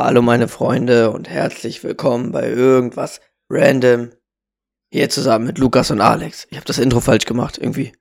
[0.00, 4.12] Hallo meine Freunde und herzlich willkommen bei irgendwas random.
[4.92, 6.46] Hier zusammen mit Lukas und Alex.
[6.50, 7.92] Ich habe das Intro falsch gemacht irgendwie.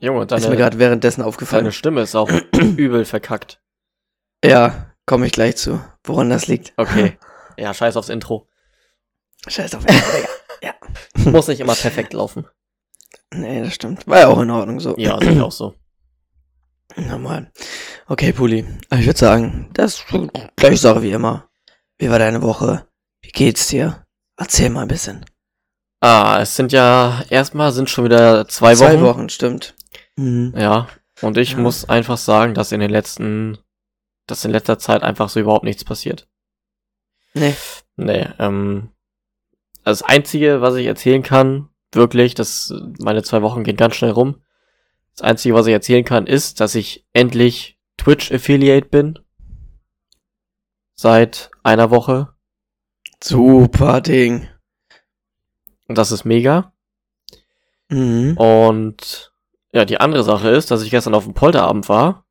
[0.00, 1.62] Junge, ist mir deine, gerade währenddessen aufgefallen.
[1.62, 2.28] deine Stimme ist auch
[2.76, 3.62] übel verkackt.
[4.44, 6.72] Ja, komme ich gleich zu, woran das liegt.
[6.76, 7.16] Okay.
[7.56, 8.48] Ja, scheiß aufs Intro.
[9.46, 10.10] Scheiß auf Intro,
[10.60, 11.30] Digga.
[11.30, 12.48] Muss nicht immer perfekt laufen.
[13.32, 14.08] Nee, das stimmt.
[14.08, 14.96] War ja auch in Ordnung so.
[14.98, 15.76] Ja, sehe ich auch so.
[16.96, 17.50] Normal.
[18.06, 18.64] Okay, Puli.
[18.90, 20.04] Also ich würde sagen, das ist
[20.56, 21.48] gleiche Sache wie immer.
[21.98, 22.86] Wie war deine Woche?
[23.22, 24.04] Wie geht's dir?
[24.36, 25.24] Erzähl mal ein bisschen.
[26.00, 28.78] Ah, es sind ja, erstmal sind schon wieder zwei Wochen.
[28.78, 29.74] Zwei Wochen, stimmt.
[30.16, 30.52] Mhm.
[30.56, 30.88] Ja.
[31.22, 31.58] Und ich Ja.
[31.58, 33.58] muss einfach sagen, dass in den letzten,
[34.26, 36.28] dass in letzter Zeit einfach so überhaupt nichts passiert.
[37.32, 37.54] Nee.
[37.96, 38.90] Nee, ähm,
[39.84, 44.42] das Einzige, was ich erzählen kann, wirklich, das, meine zwei Wochen gehen ganz schnell rum.
[45.16, 49.18] Das Einzige, was ich erzählen kann, ist, dass ich endlich Twitch-Affiliate bin.
[50.96, 52.34] Seit einer Woche.
[53.22, 54.48] Super Ding.
[55.86, 56.72] Und das ist mega.
[57.88, 58.36] Mhm.
[58.36, 59.32] Und
[59.72, 62.24] ja, die andere Sache ist, dass ich gestern auf dem Polterabend war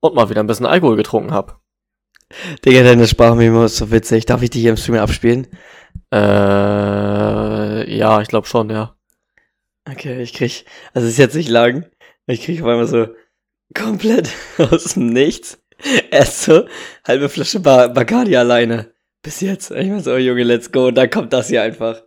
[0.00, 1.56] und mal wieder ein bisschen Alkohol getrunken habe.
[2.64, 4.26] Digga, deine Sprachmemo ist so witzig.
[4.26, 5.46] Darf ich die hier im Stream abspielen?
[6.12, 8.97] Äh, ja, ich glaube schon, ja.
[9.90, 11.86] Okay, ich krieg, also es ist jetzt nicht lang.
[12.26, 13.08] Ich krieg auf einmal so
[13.74, 15.58] komplett aus dem Nichts.
[16.10, 16.66] Erst so
[17.06, 18.92] halbe Flasche Ba- Bacardi alleine.
[19.22, 19.70] Bis jetzt.
[19.70, 20.88] Ich war so, oh Junge, let's go.
[20.88, 22.02] Und dann kommt das hier einfach.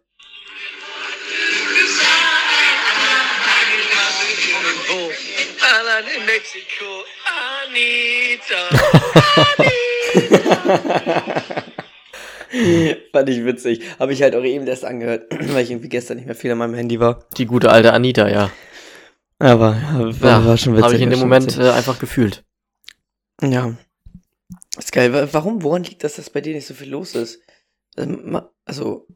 [6.15, 7.05] In Mexiko,
[7.63, 8.61] Anita.
[13.13, 13.81] Fand ich witzig.
[13.99, 16.57] Habe ich halt auch eben erst angehört, weil ich irgendwie gestern nicht mehr viel an
[16.57, 17.25] meinem Handy war.
[17.37, 18.51] Die gute alte Anita, ja.
[19.39, 20.83] Aber ja, war, war schon witzig.
[20.85, 21.61] Habe ich in dem Moment witzig.
[21.63, 22.43] äh, einfach gefühlt.
[23.41, 23.75] Ja.
[24.77, 25.13] Ist geil.
[25.13, 27.41] Wa- Warum, woran liegt das, dass bei dir nicht so viel los ist?
[27.97, 29.07] Ma- Also,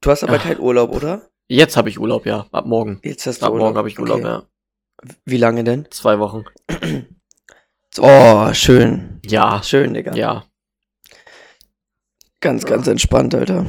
[0.00, 0.42] du hast aber Ach.
[0.42, 1.28] keinen Urlaub, oder?
[1.48, 2.46] Jetzt habe ich Urlaub, ja.
[2.52, 3.00] Ab morgen.
[3.04, 3.66] Jetzt hast du Ab Urlaub.
[3.66, 4.26] morgen habe ich Urlaub, Okay.
[4.28, 4.42] ja.
[5.24, 5.86] Wie lange denn?
[5.90, 6.44] Zwei Wochen.
[7.98, 9.20] Oh, schön.
[9.26, 9.62] Ja.
[9.64, 10.14] Schön, Digga.
[10.14, 10.44] Ja.
[12.40, 13.66] Ganz, ganz entspannt, Alter.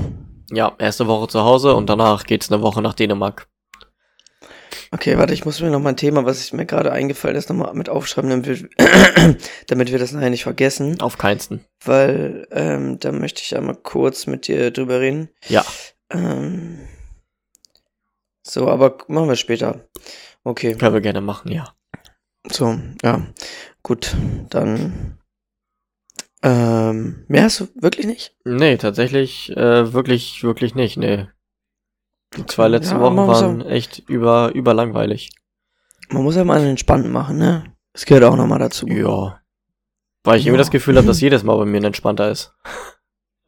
[0.49, 3.47] Ja, erste Woche zu Hause und danach geht's eine Woche nach Dänemark.
[4.93, 7.73] Okay, warte, ich muss mir noch mal ein Thema, was mir gerade eingefallen ist, nochmal
[7.73, 8.69] mit aufschreiben, damit wir,
[9.67, 10.99] damit wir das nachher nicht vergessen.
[10.99, 11.65] Auf keinsten.
[11.83, 15.29] Weil, ähm, da möchte ich einmal kurz mit dir drüber reden.
[15.47, 15.65] Ja.
[16.09, 16.79] Ähm,
[18.43, 19.87] so, aber machen wir später.
[20.43, 20.75] Okay.
[20.75, 21.73] Können wir gerne machen, ja.
[22.49, 23.21] So, ja.
[23.83, 24.15] Gut,
[24.49, 25.17] dann.
[26.43, 28.35] Ähm, mehr hast du wirklich nicht?
[28.45, 31.27] Nee, tatsächlich, äh, wirklich, wirklich nicht, nee.
[32.37, 35.31] Die zwei letzten Ja, Wochen waren echt über, überlangweilig.
[36.09, 37.73] Man muss ja mal einen entspannten machen, ne?
[37.93, 38.87] Das gehört auch nochmal dazu.
[38.87, 39.41] Ja.
[40.23, 40.49] Weil ich Ja.
[40.49, 42.53] irgendwie das Gefühl habe, dass jedes Mal bei mir ein entspannter ist.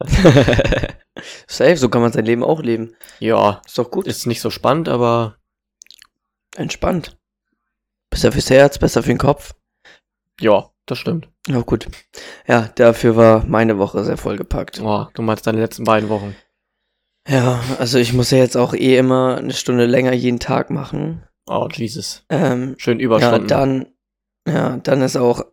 [1.46, 2.94] Safe, so kann man sein Leben auch leben.
[3.20, 4.06] Ja, Ist doch gut.
[4.06, 5.36] ist nicht so spannend, aber
[6.56, 7.16] Entspannt.
[8.10, 9.54] Besser fürs Herz, besser für den Kopf.
[10.40, 11.28] ja, das stimmt.
[11.48, 11.88] Ja, gut.
[12.46, 14.80] Ja, dafür war meine Woche sehr vollgepackt.
[14.80, 16.34] Oh, du meinst deine letzten beiden Wochen.
[17.28, 21.22] Ja, also ich muss ja jetzt auch eh immer eine Stunde länger jeden Tag machen.
[21.46, 22.24] Oh, Jesus.
[22.30, 23.48] Ähm, Schön ja, Überstunden.
[23.48, 23.86] dann,
[24.48, 25.44] ja, dann ist auch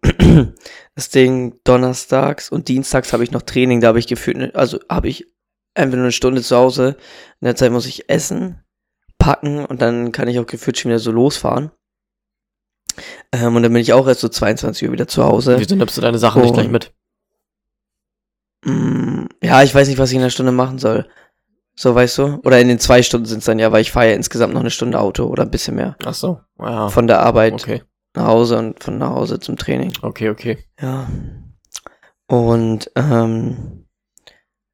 [0.95, 5.09] das Ding donnerstags und dienstags habe ich noch Training, da habe ich gefühlt, also habe
[5.09, 5.27] ich
[5.73, 6.97] einfach nur eine Stunde zu Hause.
[7.39, 8.61] In der Zeit muss ich essen,
[9.17, 11.71] packen und dann kann ich auch gefühlt schon wieder so losfahren.
[13.31, 15.57] Ähm, und dann bin ich auch erst so 22 Uhr wieder zu Hause.
[15.59, 16.53] Wieso nimmst du deine Sachen nicht Oh.
[16.53, 16.93] gleich mit?
[18.65, 21.07] Mm, ja, ich weiß nicht, was ich in der Stunde machen soll.
[21.75, 22.39] So, weißt du?
[22.43, 24.59] Oder in den zwei Stunden sind es dann ja, weil ich fahre ja insgesamt noch
[24.61, 25.95] eine Stunde Auto oder ein bisschen mehr.
[26.05, 26.41] Ach so.
[26.59, 26.89] Ja.
[26.89, 27.81] Von der Arbeit Okay.
[28.15, 29.93] nach Hause und von nach Hause zum Training.
[30.01, 30.57] Okay, okay.
[30.79, 31.07] Ja.
[32.27, 33.87] Und, ähm,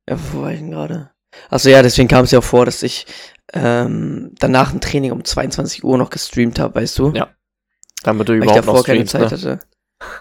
[0.09, 1.11] ja, wo war ich denn gerade?
[1.49, 3.05] Achso, ja, deswegen kam es ja auch vor, dass ich
[3.53, 7.11] ähm, danach ein Training um 22 Uhr noch gestreamt habe, weißt du?
[7.11, 7.29] Ja,
[8.03, 9.59] Damit du weil ich überhaupt davor noch keine streamst, Zeit ne?
[9.59, 9.59] hatte.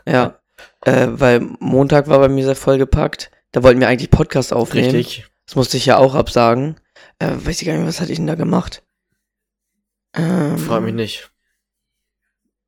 [0.07, 0.39] Ja.
[0.85, 3.31] Äh, weil Montag war bei mir sehr vollgepackt.
[3.53, 4.95] Da wollten wir eigentlich Podcast aufnehmen.
[4.95, 5.27] Richtig.
[5.47, 6.77] Das musste ich ja auch absagen.
[7.19, 8.83] Äh, weiß ich gar nicht, was hatte ich denn da gemacht?
[10.15, 11.31] Ähm, Frag mich nicht.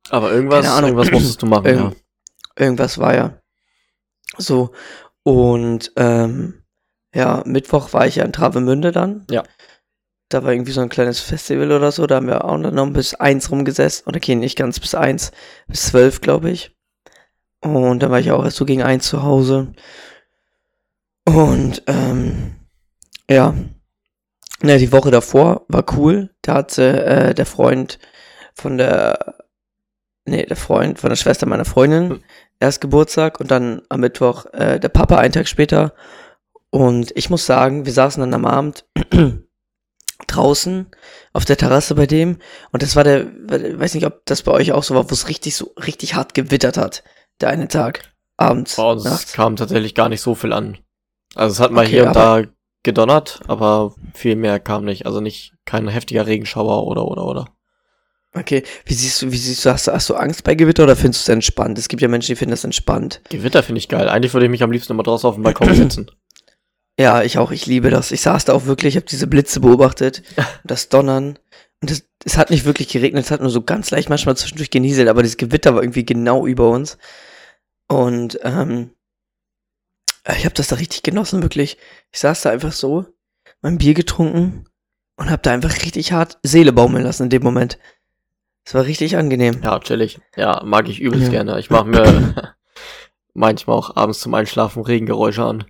[0.09, 2.63] Aber irgendwas, irgendwas musstest du machen, Irgend- ja.
[2.63, 3.41] Irgendwas war ja.
[4.37, 4.71] So.
[5.23, 6.63] Und ähm,
[7.13, 9.25] ja, Mittwoch war ich ja in Travemünde dann.
[9.29, 9.43] Ja.
[10.29, 12.05] Da war irgendwie so ein kleines Festival oder so.
[12.05, 14.05] Da haben wir auch noch bis eins rumgesessen.
[14.07, 15.31] Oder okay, nicht ganz bis eins,
[15.67, 16.75] bis zwölf, glaube ich.
[17.61, 19.73] Und dann war ich auch erst so gegen eins zu Hause.
[21.25, 22.55] Und ähm,
[23.29, 23.53] ja.
[24.61, 26.29] Ja, die Woche davor war cool.
[26.41, 27.97] Da hatte äh, der Freund
[28.53, 29.35] von der,
[30.25, 32.23] nee, der Freund von der Schwester meiner Freundin,
[32.59, 35.93] erst Geburtstag und dann am Mittwoch äh, der Papa einen Tag später.
[36.71, 38.85] Und ich muss sagen, wir saßen dann am Abend
[40.27, 40.87] draußen
[41.33, 42.37] auf der Terrasse bei dem
[42.71, 45.27] und das war der, weiß nicht, ob das bei euch auch so war, wo es
[45.29, 47.03] richtig so richtig hart gewittert hat,
[47.41, 48.01] der eine Tag
[48.37, 48.75] abends.
[48.75, 49.33] Bei uns nachts.
[49.33, 50.77] kam tatsächlich gar nicht so viel an.
[51.35, 52.43] Also es hat mal Okay, hier und da
[52.83, 55.05] gedonnert, aber viel mehr kam nicht.
[55.05, 57.45] Also nicht kein heftiger Regenschauer oder oder oder.
[58.33, 60.95] Okay, wie siehst du, wie siehst du, hast du, hast du Angst bei Gewitter oder
[60.95, 61.79] findest du es entspannt?
[61.79, 63.21] Es gibt ja Menschen, die finden das entspannt.
[63.29, 64.07] Gewitter finde ich geil.
[64.07, 66.11] Eigentlich würde ich mich am liebsten immer draußen auf dem Balkon sitzen.
[66.99, 68.11] Ja, ich auch, ich liebe das.
[68.11, 70.21] Ich saß da auch wirklich, habe diese Blitze beobachtet,
[70.65, 71.39] das Donnern.
[71.81, 74.69] Und es, es hat nicht wirklich geregnet, es hat nur so ganz leicht manchmal zwischendurch
[74.69, 76.97] genieselt, aber das Gewitter war irgendwie genau über uns.
[77.87, 78.91] Und ähm,
[80.37, 81.77] ich habe das da richtig genossen, wirklich.
[82.11, 83.05] Ich saß da einfach so,
[83.61, 84.65] mein Bier getrunken
[85.15, 87.79] und habe da einfach richtig hart Seele baumeln lassen in dem Moment.
[88.65, 89.61] Es war richtig angenehm.
[89.63, 90.19] Ja, chillig.
[90.35, 91.31] Ja, mag ich übelst Ja.
[91.31, 91.59] gerne.
[91.59, 92.35] Ich mache mir
[93.33, 95.63] manchmal auch abends zum Einschlafen Regengeräusche an.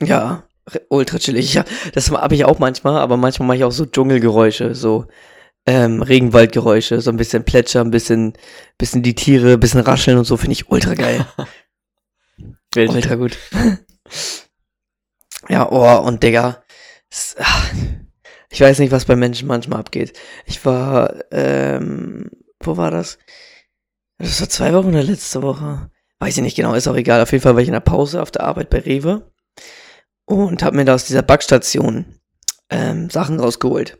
[0.00, 0.44] Ja,
[0.88, 1.54] ultra chillig.
[1.54, 5.06] Ja, das habe ich auch manchmal, aber manchmal mache ich auch so Dschungelgeräusche, so
[5.66, 8.34] ähm, Regenwaldgeräusche, so ein bisschen Plätschern, ein bisschen,
[8.78, 11.26] bisschen die Tiere, ein bisschen rascheln und so, finde ich ultra geil.
[12.76, 13.38] Ultra gut.
[15.48, 16.64] ja, oh, und Digga,
[17.38, 17.72] ach,
[18.50, 20.18] ich weiß nicht, was bei Menschen manchmal abgeht.
[20.44, 23.18] Ich war, ähm, wo war das?
[24.18, 25.88] Das war zwei Wochen oder letzte Woche?
[26.18, 27.20] Weiß ich nicht genau, ist auch egal.
[27.22, 29.30] Auf jeden Fall war ich in der Pause auf der Arbeit bei Rewe
[30.26, 32.06] und habe mir da aus dieser Backstation
[32.70, 33.98] ähm, Sachen rausgeholt.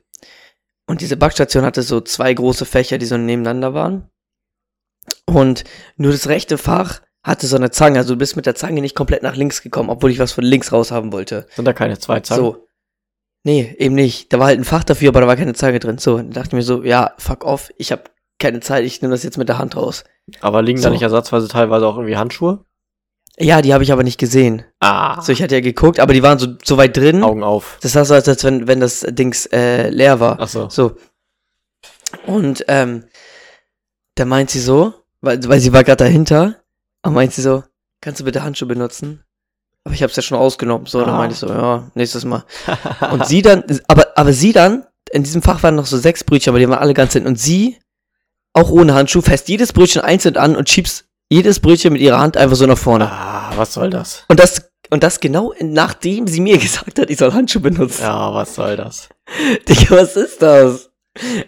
[0.86, 4.10] Und diese Backstation hatte so zwei große Fächer, die so nebeneinander waren.
[5.26, 5.64] Und
[5.96, 7.98] nur das rechte Fach hatte so eine Zange.
[7.98, 10.44] Also du bist mit der Zange nicht komplett nach links gekommen, obwohl ich was von
[10.44, 11.46] links raus haben wollte.
[11.54, 12.44] Sind da keine zwei Zangen?
[12.44, 12.66] So.
[13.44, 14.32] Nee, eben nicht.
[14.32, 15.98] Da war halt ein Fach dafür, aber da war keine Zange drin.
[15.98, 18.04] So, dann dachte ich mir so, ja, fuck off, ich habe
[18.38, 20.04] keine Zeit, ich nehme das jetzt mit der Hand raus.
[20.40, 20.84] Aber liegen So.
[20.84, 22.64] da nicht ersatzweise teilweise auch irgendwie Handschuhe?
[23.38, 24.62] Ja, die habe ich aber nicht gesehen.
[24.80, 25.20] Ah.
[25.20, 27.24] So, ich hatte ja geguckt, aber die waren so, so weit drin.
[27.24, 27.78] Augen auf.
[27.82, 30.38] Das sah so aus, als wenn, wenn das Dings äh, leer war.
[30.40, 30.68] Ach so.
[30.68, 30.96] So.
[32.26, 33.04] Und ähm,
[34.14, 36.56] da meint sie so, weil, weil sie war gerade dahinter,
[37.02, 37.64] und meint sie so,
[38.00, 39.24] kannst du bitte Handschuhe benutzen?
[39.84, 40.86] Aber ich habe es ja schon ausgenommen.
[40.86, 41.18] So, dann Ah.
[41.18, 42.44] meinte ich so, ja, nächstes Mal.
[43.10, 46.50] Und sie dann, aber, aber sie dann, in diesem Fach waren noch so sechs Brötchen,
[46.52, 47.28] aber die waren alle ganz hinten.
[47.28, 47.78] Und sie,
[48.54, 52.36] auch ohne Handschuh, fässt jedes Brötchen einzeln an und schiebst jedes Brötchen mit ihrer Hand
[52.36, 53.10] einfach so nach vorne.
[53.10, 54.24] ah, was soll das?
[54.28, 58.02] Und das, und das genau nachdem sie mir gesagt hat, ich soll Handschuhe benutzen.
[58.02, 59.08] Ja, was soll das?
[59.68, 60.90] Digga, was ist das?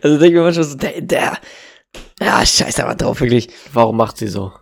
[0.03, 1.39] Also denke ich mir manchmal so, der, der,
[2.21, 3.49] ja, scheiß aber drauf, wirklich.
[3.73, 4.53] Warum macht sie so?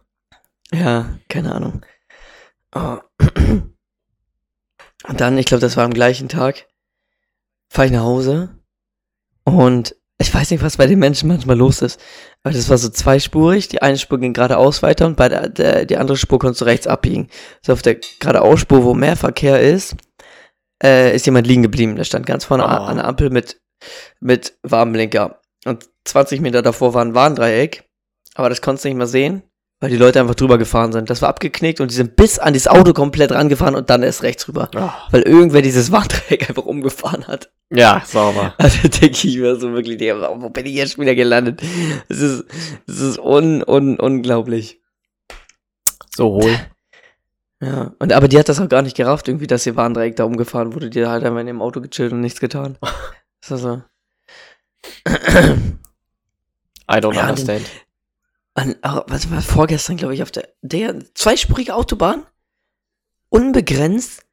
[0.72, 1.84] Ja, keine Ahnung.
[2.75, 2.99] Oh.
[5.06, 6.67] Und dann, ich glaube, das war am gleichen Tag,
[7.69, 8.58] fahre ich nach Hause
[9.44, 12.00] und ich weiß nicht, was bei den Menschen manchmal los ist.
[12.44, 15.87] Weil das war so zweispurig, die eine Spur ging geradeaus weiter und bei der, der
[15.87, 17.29] die andere Spur konntest du rechts abbiegen.
[17.62, 19.96] So auf der geradeausspur, wo mehr Verkehr ist,
[20.82, 21.96] äh, ist jemand liegen geblieben.
[21.96, 22.67] Der stand ganz vorne Oh.
[22.67, 23.61] an der Ampel mit,
[24.20, 25.41] mit Warnblinker.
[25.64, 27.85] Und 20 Meter davor war ein Warndreieck,
[28.35, 29.43] aber das konntest du nicht mehr sehen,
[29.80, 31.10] weil die Leute einfach drüber gefahren sind.
[31.10, 34.22] Das war abgeknickt und die sind bis an das Auto komplett rangefahren und dann erst
[34.22, 34.70] rechts rüber.
[34.74, 34.94] Ah.
[35.10, 37.50] Weil irgendwer dieses Warndreieck einfach umgefahren hat.
[37.70, 38.54] Ja, sauber.
[38.58, 41.62] Also denke ich mir so wirklich, wo bin ich jetzt wieder gelandet?
[42.08, 42.44] Es ist,
[42.86, 44.80] es ist un, un, unglaublich.
[46.16, 46.58] So hohl.
[47.60, 50.24] Ja, und aber die hat das auch gar nicht gerafft, irgendwie, dass ihr Warndreieck da
[50.24, 50.90] umgefahren wurde.
[50.90, 52.78] Die hat einfach in ihrem Auto gechillt und nichts getan.
[53.46, 53.82] Das war so.
[56.90, 57.66] I don't Ja, understand.
[58.55, 62.25] An, oh, was war vorgestern, glaube ich, auf der, der zweispurige Autobahn,
[63.29, 64.25] unbegrenzt,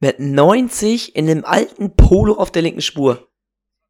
[0.00, 3.28] mit 90 in einem alten Polo auf der linken Spur.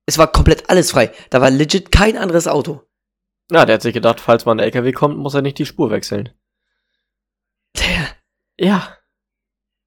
[0.05, 1.11] Es war komplett alles frei.
[1.31, 2.83] Da war legit kein anderes Auto.
[3.51, 5.91] Ja, der hat sich gedacht, falls mal ein LKW kommt, muss er nicht die Spur
[5.91, 6.31] wechseln.
[7.77, 8.09] Der,
[8.59, 8.97] Ja.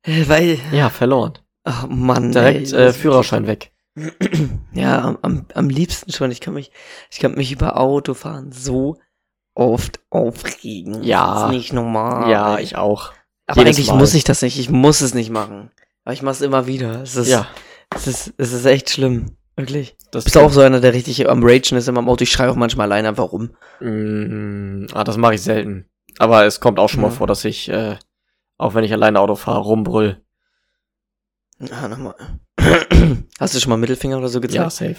[0.04, 1.40] äh, weil, Ja, verloren.
[1.64, 2.32] ach Mann.
[2.32, 3.72] Direkt ey, äh, Führerschein weg.
[4.74, 6.32] Ja, am, am, am liebsten schon.
[6.32, 6.72] Ich kann mich,
[7.12, 8.98] ich kann mich über Autofahren so
[9.56, 11.04] oft aufregen.
[11.04, 11.34] Ja.
[11.34, 12.30] Das ist nicht normal.
[12.30, 13.12] Ja, ich auch.
[13.48, 13.98] Aber jedes eigentlich Mal.
[13.98, 14.60] muss ich das nicht.
[14.60, 15.72] Ich muss es nicht machen.
[16.06, 17.02] Aber ich mache es immer wieder.
[17.02, 17.48] Es ist, Ja,
[17.96, 19.36] es ist, es ist echt schlimm.
[19.56, 19.98] Wirklich.
[20.12, 22.24] das Bist du auch so einer, der richtig am Ragen ist immer im Auto?
[22.24, 23.50] Ich schreie auch manchmal alleine einfach rum.
[23.82, 25.86] Mm, ah, das mache ich selten.
[26.18, 27.14] Aber es kommt auch schon mal Ja.
[27.16, 27.98] vor, dass ich, äh,
[28.58, 30.24] auch wenn ich alleine Auto fahre, rumbrüll.
[31.72, 32.16] Ah, nochmal.
[33.40, 34.72] Hast du schon mal Mittelfinger oder so Ja, gezeigt?
[34.72, 34.96] safe.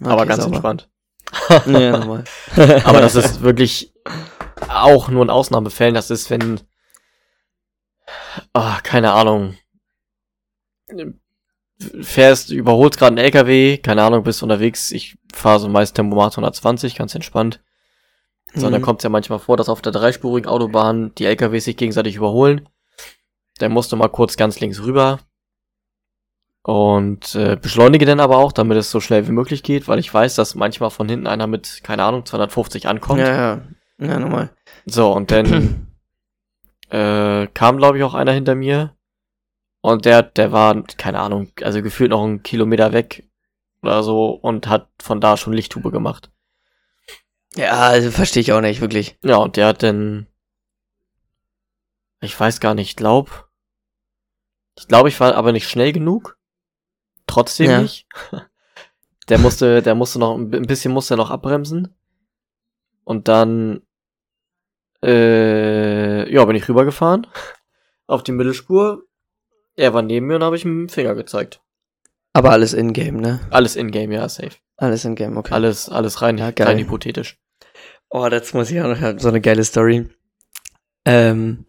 [0.00, 0.54] Okay, aber ganz sauber.
[0.56, 0.88] entspannt.
[1.66, 2.24] Ja, nochmal.
[2.84, 3.92] Aber das ist wirklich
[4.68, 5.94] auch nur in Ausnahmefällen.
[5.94, 6.60] Das ist, wenn,
[8.52, 9.56] ah, keine Ahnung,
[12.00, 14.90] fährst, überholst gerade einen LKW, keine Ahnung, bist unterwegs.
[14.90, 17.60] Ich fahre so meist Tempomat 120, ganz entspannt.
[18.54, 18.84] Sondern Mhm.
[18.84, 22.68] kommt es ja manchmal vor, dass auf der dreispurigen Autobahn die LKWs sich gegenseitig überholen.
[23.60, 25.18] Der musste mal kurz ganz links rüber.
[26.68, 30.12] Und äh, beschleunige dann aber auch, damit es so schnell wie möglich geht, weil ich
[30.12, 33.20] weiß, dass manchmal von hinten einer mit, keine Ahnung, 250 ankommt.
[33.20, 33.62] Ja, ja.
[33.98, 34.50] Ja, nochmal.
[34.84, 35.86] So, und dann
[36.90, 38.94] äh, kam, glaube ich, auch einer hinter mir.
[39.80, 43.26] Und der, der war, keine Ahnung, also gefühlt noch einen Kilometer weg
[43.80, 46.30] oder so und hat von da schon Lichttube gemacht.
[47.54, 49.16] Ja, also verstehe ich auch nicht, wirklich.
[49.24, 50.26] Ja, und der hat dann,
[52.20, 53.48] ich weiß gar nicht, ich glaub,
[54.78, 56.37] ich glaube, ich war aber nicht schnell genug.
[57.28, 57.82] Trotzdem Ja.
[57.82, 58.06] nicht.
[59.28, 61.94] Der musste, der musste noch, ein bisschen musste er noch abbremsen.
[63.04, 63.82] Und dann,
[65.04, 67.26] äh, ja, bin ich rübergefahren.
[68.06, 69.02] Auf die Mittelspur.
[69.76, 71.60] Er war neben mir und habe ich mit dem Finger gezeigt.
[72.32, 73.40] Aber alles in-game, ne?
[73.50, 74.56] Alles in-game, ja, safe.
[74.78, 75.52] Alles in-game, okay.
[75.52, 76.66] Alles, alles rein, Ja, geil.
[76.66, 77.38] rein hypothetisch.
[78.08, 80.08] Oh, das muss ich auch noch, so eine geile Story.
[81.04, 81.66] Ähm,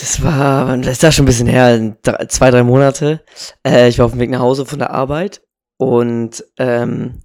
[0.00, 1.96] das war, das ist da schon ein bisschen her,
[2.28, 3.24] zwei, drei Monate.
[3.66, 5.42] Äh, ich war auf dem Weg nach Hause von der Arbeit
[5.78, 7.22] und ähm,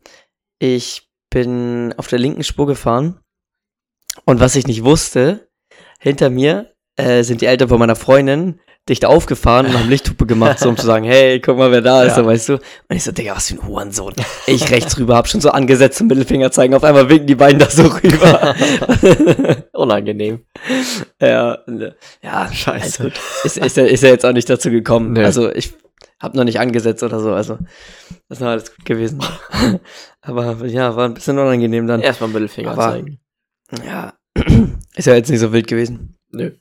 [0.59, 3.19] ich bin auf der linken Spur gefahren.
[4.25, 5.49] Und was ich nicht wusste,
[5.99, 10.59] hinter mir äh, sind die Eltern von meiner Freundin dicht aufgefahren und haben Lichthupe gemacht,
[10.59, 12.23] so um zu sagen, hey, guck mal, wer da ist, Ja.
[12.23, 12.53] so, weißt du.
[12.55, 14.13] Und ich so, Digga, was für ein Hurensohn.
[14.45, 17.59] Ich rechts rüber, hab schon so angesetzt zum Mittelfinger zeigen, auf einmal winken die beiden
[17.59, 18.55] da so rüber.
[19.73, 20.45] Unangenehm.
[21.21, 23.03] ja, äh, ja, Scheiße.
[23.03, 23.13] gut.
[23.45, 25.13] Ist, ist, er, ist er jetzt auch nicht dazu gekommen.
[25.13, 25.23] Nee.
[25.23, 25.73] Also ich
[26.19, 27.57] hab noch nicht angesetzt oder so, also
[28.29, 29.21] das war alles gut gewesen.
[30.21, 32.01] Aber ja, war ein bisschen unangenehm dann.
[32.01, 33.19] Erstmal Mittelfinger Aber- zeigen.
[33.85, 34.13] Ja,
[34.95, 36.17] ist ja jetzt nicht so wild gewesen.
[36.31, 36.51] Nö.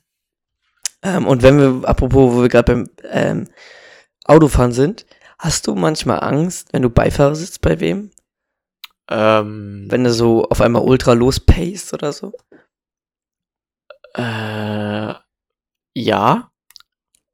[1.03, 3.49] Ähm, und wenn wir, apropos, wo wir gerade beim ähm,
[4.25, 5.05] Autofahren sind,
[5.37, 8.11] hast du manchmal Angst, wenn du Beifahrer sitzt bei wem?
[9.09, 12.33] Ähm, Wenn du so auf einmal ultra lospaced oder so?
[14.13, 15.13] Äh,
[15.93, 16.51] ja.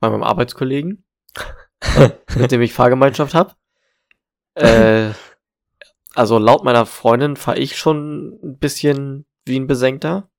[0.01, 1.03] Bei meinem Arbeitskollegen,
[2.35, 3.53] mit dem ich Fahrgemeinschaft habe.
[4.55, 5.11] Äh,
[6.15, 10.29] also laut meiner Freundin fahre ich schon ein bisschen wie ein Besenkter.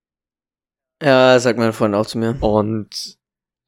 [1.03, 2.43] Ja, sagt meine Freundin auch zu mir.
[2.43, 3.20] Und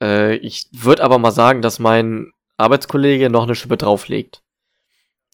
[0.02, 4.42] äh, ich würde aber mal sagen, dass mein Arbeitskollege noch eine Schippe drauflegt.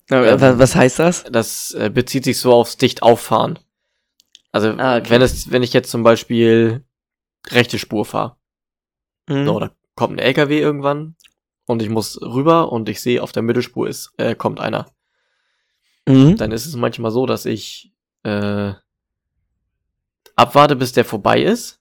[0.08, 1.24] Wa- was heißt das?
[1.24, 3.58] Das äh, bezieht sich so aufs dicht auffahren.
[4.52, 5.10] Also Ah, okay.
[5.10, 6.84] wenn es, wenn ich jetzt zum Beispiel
[7.48, 8.36] rechte Spur fahre,
[9.28, 9.44] Hm?
[9.44, 11.16] So, da kommt ein LKW irgendwann
[11.66, 14.86] und ich muss rüber und ich sehe auf der Mittelspur ist, äh, kommt einer.
[16.06, 16.36] Mhm.
[16.36, 18.72] Dann ist es manchmal so, dass ich äh,
[20.36, 21.80] abwarte, bis der vorbei ist,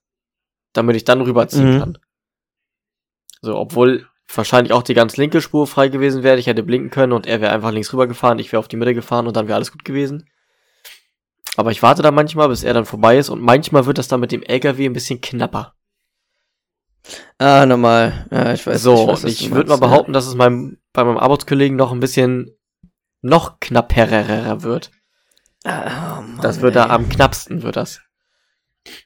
[0.74, 1.80] damit ich dann rüberziehen Mhm.
[1.80, 1.98] kann.
[3.42, 7.14] So, obwohl wahrscheinlich auch die ganz linke Spur frei gewesen wäre, ich hätte blinken können
[7.14, 9.48] und er wäre einfach links rüber gefahren, ich wäre auf die Mitte gefahren und dann
[9.48, 10.30] wäre alles gut gewesen.
[11.56, 14.20] Aber ich warte da manchmal, bis er dann vorbei ist und manchmal wird das dann
[14.20, 15.74] mit dem LKW ein bisschen knapper.
[17.40, 18.28] Ah, normal.
[18.32, 18.82] Ja, ich weiß.
[18.82, 22.00] so, ich, weiß, ich würde mal behaupten, dass es meinem, bei meinem Arbeitskollegen noch ein
[22.00, 22.52] bisschen
[23.22, 24.92] noch knapperer wird.
[25.64, 26.92] Ah, oh Mann, Das wird da ey.
[26.92, 28.02] am knappsten, wird das.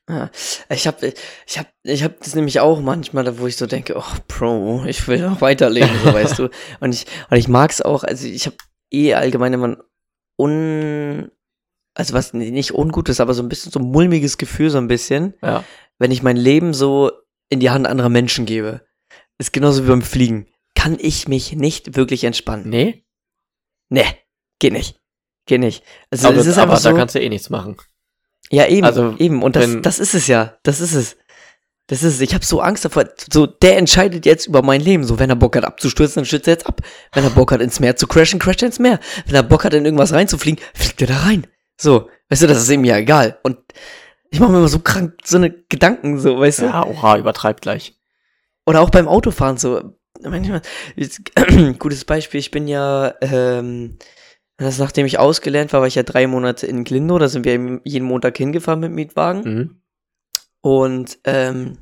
[0.09, 0.29] Ja.
[0.69, 3.95] Ich hab, ich hab, ich hab das nämlich auch manchmal, da wo ich so denke,
[3.97, 6.49] oh, Bro, ich will noch weiterleben, so weißt du.
[6.79, 8.55] Und ich, und ich mag's auch, also ich hab
[8.91, 9.77] eh allgemein immer ein
[10.39, 11.31] un,
[11.95, 15.33] also was nicht ungutes, aber so ein bisschen so ein mulmiges Gefühl, so ein bisschen,
[15.41, 15.63] Ja.
[15.99, 17.11] wenn ich mein Leben so
[17.49, 18.85] in die Hand anderer Menschen gebe.
[19.37, 20.47] Ist genauso wie beim Fliegen.
[20.75, 22.69] Kann ich mich nicht wirklich entspannen.
[22.69, 23.05] Nee?
[23.89, 24.05] Nee,
[24.59, 24.99] geht nicht.
[25.47, 25.83] Geht nicht.
[26.11, 26.93] Also aber es ist aber da so.
[26.95, 27.75] kannst du eh nichts machen.
[28.51, 29.41] Ja, eben, Also, eben.
[29.43, 30.57] Und das, wenn- das ist es ja.
[30.63, 31.17] Das ist es.
[31.87, 32.21] Das ist es.
[32.21, 33.05] Ich habe so Angst davor.
[33.31, 35.03] So, der entscheidet jetzt über mein Leben.
[35.03, 36.81] So, wenn er Bock hat abzustürzen, dann stürzt er jetzt ab.
[37.13, 38.99] Wenn er Bock hat ins Meer zu crashen, crasht er ins Meer.
[39.25, 41.47] Wenn er Bock hat in irgendwas reinzufliegen, fliegt er da rein.
[41.79, 43.39] So, weißt du, das ist ihm ja egal.
[43.43, 43.57] Und
[44.29, 46.65] ich mache mir immer so krank so eine Gedanken, so, weißt du?
[46.65, 47.97] Ja, oha, übertreibt gleich.
[48.65, 49.95] Oder auch beim Autofahren so.
[50.23, 50.61] Manchmal,
[51.79, 53.97] gutes Beispiel, ich bin ja, ähm,
[54.65, 57.81] das nachdem ich ausgelernt war, war ich ja drei Monate in Glindo, da sind wir
[57.83, 59.43] jeden Montag hingefahren mit Mietwagen.
[59.43, 59.81] Mhm.
[60.61, 61.77] Und ähm,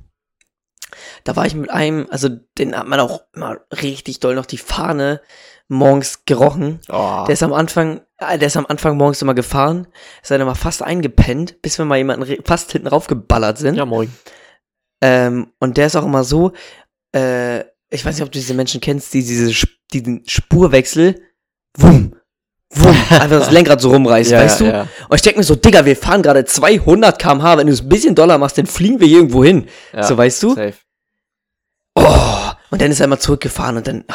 [1.23, 4.57] da war ich mit einem, also den hat man auch immer richtig doll noch die
[4.57, 5.21] Fahne
[5.67, 6.79] morgens gerochen.
[6.89, 7.23] Oh.
[7.27, 9.87] Der ist am Anfang, äh, der ist am Anfang morgens immer gefahren,
[10.21, 13.75] ist dann immer fast eingepennt, bis wir mal jemanden fast hinten raufgeballert sind.
[13.75, 14.11] ja, moin.
[15.01, 16.51] Ähm, und der ist auch immer so,
[17.15, 17.59] äh,
[17.89, 21.21] ich weiß nicht, ob du diese Menschen kennst, die diese diesen Spurwechsel,
[21.77, 22.15] wumm,
[22.71, 24.65] wumm, einfach das Lenkrad so rumreißt, Ja, weißt du?
[24.65, 24.81] ja.
[25.07, 27.89] Und ich denke mir so, Digga, wir fahren gerade 200 km/h, wenn du es ein
[27.89, 29.67] bisschen doller machst, dann fliegen wir hier irgendwo hin.
[29.93, 30.55] Ja, so, weißt du?
[30.55, 30.73] Safe.
[31.95, 34.05] Oh, und dann ist er immer zurückgefahren und dann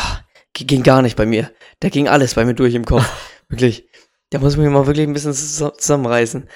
[0.53, 1.51] g- ging gar nicht bei mir.
[1.81, 3.05] Da ging alles bei mir durch im Kopf.
[3.49, 3.89] wirklich.
[4.31, 6.49] Da muss ich mich mal wirklich ein bisschen zus- zusammenreißen.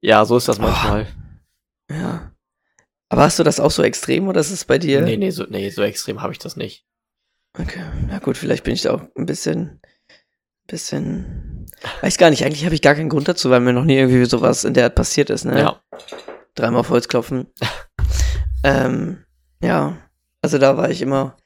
[0.00, 1.06] Ja, so ist das manchmal.
[1.90, 2.32] Ja.
[3.08, 5.02] Aber hast du das auch so extrem oder ist es bei dir?
[5.02, 6.84] Nee, nee, so, nee, so extrem habe ich das nicht.
[7.58, 9.80] Okay, na gut, vielleicht bin ich da auch ein bisschen,
[10.66, 11.66] bisschen,
[12.00, 14.24] weiß gar nicht, eigentlich habe ich gar keinen Grund dazu, weil mir noch nie irgendwie
[14.24, 15.58] sowas in der Art passiert ist, ne?
[15.60, 15.80] Ja.
[16.54, 17.46] Dreimal auf Holz klopfen.
[18.64, 19.24] ähm,
[19.62, 19.96] ja,
[20.40, 21.36] also da war ich immer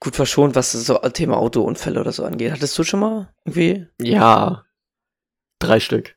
[0.00, 2.52] gut verschont, was so Thema Autounfälle oder so angeht.
[2.52, 4.64] Hattest du schon mal irgendwie Ja.
[5.58, 6.14] Drei Stück.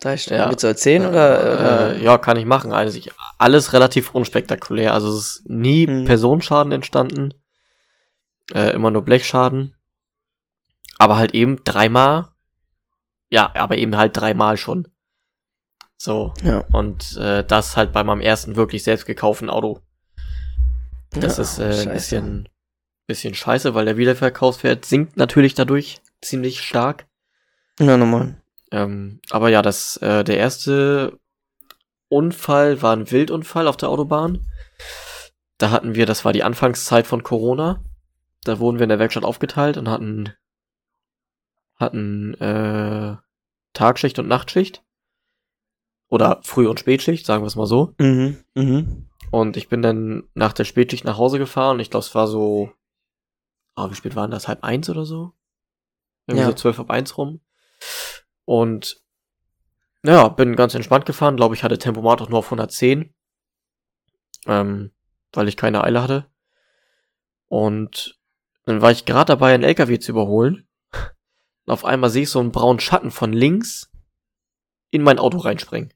[0.00, 0.48] drei Stellen Ja.
[0.48, 1.94] mit zu erzählen oder, oder?
[1.96, 2.72] Äh, ja, kann ich machen.
[2.72, 4.92] Also ich, alles relativ unspektakulär.
[4.92, 6.04] Also es ist nie Hm.
[6.04, 7.32] Personenschaden entstanden.
[8.52, 9.74] Äh, immer nur Blechschaden.
[10.98, 12.28] Aber halt eben dreimal.
[13.30, 14.88] Ja, aber eben halt dreimal schon.
[15.96, 16.34] So.
[16.42, 16.64] Ja.
[16.72, 19.80] Und äh, das halt bei meinem ersten wirklich selbst gekauften Auto.
[21.10, 21.88] Das Ja, ist äh, scheiße.
[21.88, 22.48] ein bisschen,
[23.06, 27.06] bisschen scheiße, weil der Wiederverkaufswert sinkt natürlich dadurch ziemlich stark.
[27.80, 28.40] Ja, normal.
[28.70, 31.18] Ähm, aber ja, das, äh, der erste
[32.08, 34.46] Unfall war ein Wildunfall auf der Autobahn.
[35.58, 37.82] Da hatten wir, das war die Anfangszeit von Corona.
[38.44, 40.32] Da wurden wir in der Werkstatt aufgeteilt und hatten,
[41.76, 43.16] hatten äh,
[43.72, 44.82] Tagschicht und Nachtschicht.
[46.08, 47.94] Oder Früh- und Spätschicht, sagen wir es mal so.
[47.98, 49.08] Mhm, mhm.
[49.30, 51.80] Und ich bin dann nach der Spätschicht nach Hause gefahren.
[51.80, 52.70] Ich glaube, es war so,
[53.74, 54.46] ah, wie spät waren das?
[54.46, 55.32] Halb eins oder so?
[56.26, 56.50] Irgendwie Ja.
[56.50, 57.40] so zwölf ab eins rum.
[58.44, 59.02] Und
[60.04, 61.36] ja, bin ganz entspannt gefahren.
[61.36, 63.12] Glaube ich, hatte Tempomat auch nur auf 110.
[64.46, 64.92] Ähm,
[65.32, 66.30] weil ich keine Eile hatte.
[67.48, 68.20] Und
[68.66, 70.68] dann war ich gerade dabei, einen LKW zu überholen.
[71.66, 73.90] Und auf einmal sehe ich so einen braunen Schatten von links
[74.90, 75.92] in mein Auto reinspringen.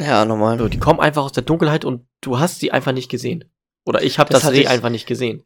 [0.00, 0.58] Ja, normal.
[0.58, 3.50] So, die kommen einfach aus der Dunkelheit und du hast sie einfach nicht gesehen.
[3.86, 5.44] Oder ich habe Das das, Reh ich- einfach nicht gesehen.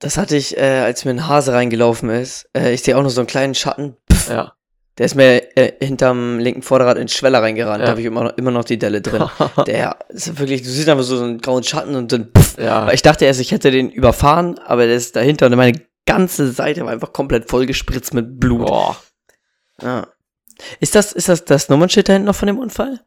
[0.00, 2.48] Das hatte ich, äh, als mir ein Hase reingelaufen ist.
[2.56, 3.96] Äh, ich sehe auch noch so einen kleinen Schatten.
[4.12, 4.54] Pff, Ja.
[4.96, 7.78] Der ist mir äh, hinterm linken Vorderrad in den Schweller reingerannt.
[7.80, 7.84] Ja.
[7.86, 9.24] Da habe ich immer noch, immer noch die Delle drin.
[9.68, 12.58] Der ist wirklich, du siehst einfach so einen grauen Schatten und dann pff.
[12.58, 12.84] ja.
[12.86, 16.50] Weil ich dachte erst, ich hätte den überfahren, aber der ist dahinter und meine ganze
[16.50, 18.66] Seite war einfach komplett vollgespritzt mit Blut.
[18.66, 18.96] Boah.
[19.80, 20.08] Ja.
[20.80, 23.00] Ist das, ist das das Nummernschild da hinten noch von dem Unfall?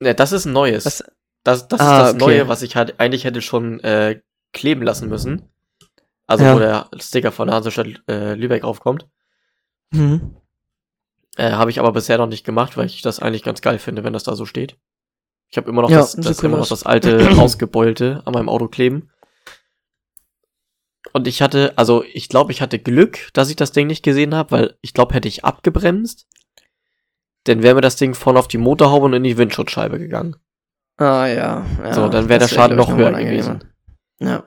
[0.00, 0.86] Ne, das ist ein neues.
[0.86, 1.04] Was?
[1.44, 2.24] das das Ah, ist das okay.
[2.24, 4.20] Neue, was ich halt eigentlich hätte schon äh,
[4.52, 5.48] kleben lassen müssen.
[6.26, 6.54] Also Ja.
[6.54, 9.06] wo der Sticker von Hansestadt äh, Lübeck aufkommt.
[9.90, 10.36] Mhm.
[11.36, 14.02] Äh, habe ich aber bisher noch nicht gemacht, weil ich das eigentlich ganz geil finde,
[14.04, 14.76] wenn das da so steht.
[15.48, 18.48] Ich habe immer noch Ja, das, das, cool immer noch das alte ausgebeulte an meinem
[18.48, 19.10] Auto kleben.
[21.12, 24.34] Und ich hatte, also ich glaube, ich hatte Glück, dass ich das Ding nicht gesehen
[24.34, 26.26] habe, weil ich glaube, hätte ich abgebremst,
[27.44, 30.36] dann wäre mir das Ding vorne auf die Motorhaube und in die Windschutzscheibe gegangen.
[30.96, 31.66] Ah, ja.
[31.82, 33.64] ja So, dann wäre der Schaden noch höher gewesen.
[34.18, 34.44] Ja.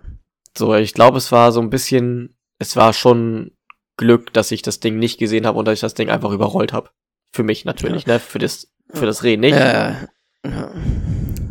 [0.58, 3.52] So, ich glaube, es war so ein bisschen, es war schon
[3.98, 6.74] Glück, dass ich das Ding nicht gesehen habe und dass ich das Ding einfach überrollt
[6.74, 6.90] habe.
[7.32, 8.20] Für mich natürlich, ne?
[8.20, 9.56] Für das, für das Reh nicht.
[9.56, 10.10] Ja, ja.
[10.44, 10.72] ja.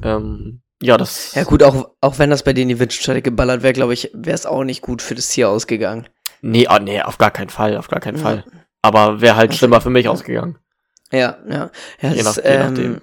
[0.03, 1.35] Ähm, ja, das.
[1.35, 4.11] Ja gut, auch, auch wenn das bei dir in die Windschutzscheibe geballert wäre, glaube ich,
[4.15, 6.09] wäre es auch nicht gut für das Tier ausgegangen.
[6.41, 8.23] Nee, ah, nee, auf gar keinen Fall, auf gar keinen Ja.
[8.23, 8.45] Fall.
[8.83, 10.59] Aber wäre halt Also- schlimmer für mich ausgegangen.
[11.11, 11.71] Ja, ja.
[12.01, 13.01] ja Je nach- je ähm, nachdem.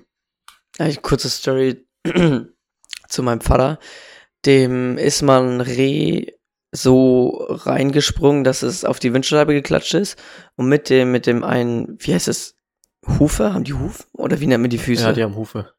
[0.80, 1.86] ja, ich- kurze Story
[3.10, 3.80] zu meinem Vater.
[4.46, 6.28] Dem ist mal ein Reh
[6.72, 10.22] so reingesprungen, dass es auf die Windschutzscheibe geklatscht ist.
[10.56, 12.56] Und mit dem, mit dem einen, wie heißt es?
[13.20, 13.54] Hufe?
[13.54, 14.04] Haben die Hufe?
[14.14, 15.04] Oder wie nennt man die Füße?
[15.04, 15.74] Ja, die haben Hufe.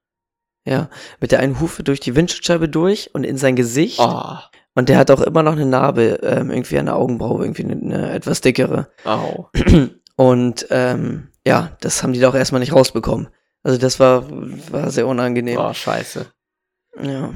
[0.67, 4.01] Ja, mit der einen Hufe durch die Windschutzscheibe durch und in sein Gesicht.
[4.01, 7.65] Ah, Und der hat auch immer noch eine Narbe, ähm, irgendwie an der Augenbraue, irgendwie
[7.65, 8.89] eine, eine etwas dickere.
[9.05, 9.49] au.
[10.17, 13.29] Und ähm, ja, das haben die doch erstmal nicht rausbekommen.
[13.63, 14.25] Also das war,
[14.73, 15.59] war sehr unangenehm.
[15.59, 16.27] Oh, scheiße.
[17.01, 17.33] Ja.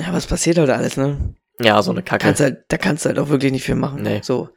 [0.00, 1.34] Ja, was passiert halt alles, ne?
[1.60, 2.24] Ja, so eine Kacke.
[2.26, 4.02] Kannst halt, da kannst du halt auch wirklich nicht viel machen.
[4.02, 4.20] Nee.
[4.22, 4.50] So,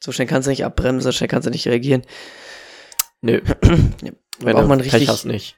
[0.00, 2.02] so schnell kannst du nicht abbremsen, so schnell kannst du nicht reagieren.
[3.22, 3.40] Nö,
[4.02, 5.56] ja, wenn auch du mal ein Pech richtig, hast nicht.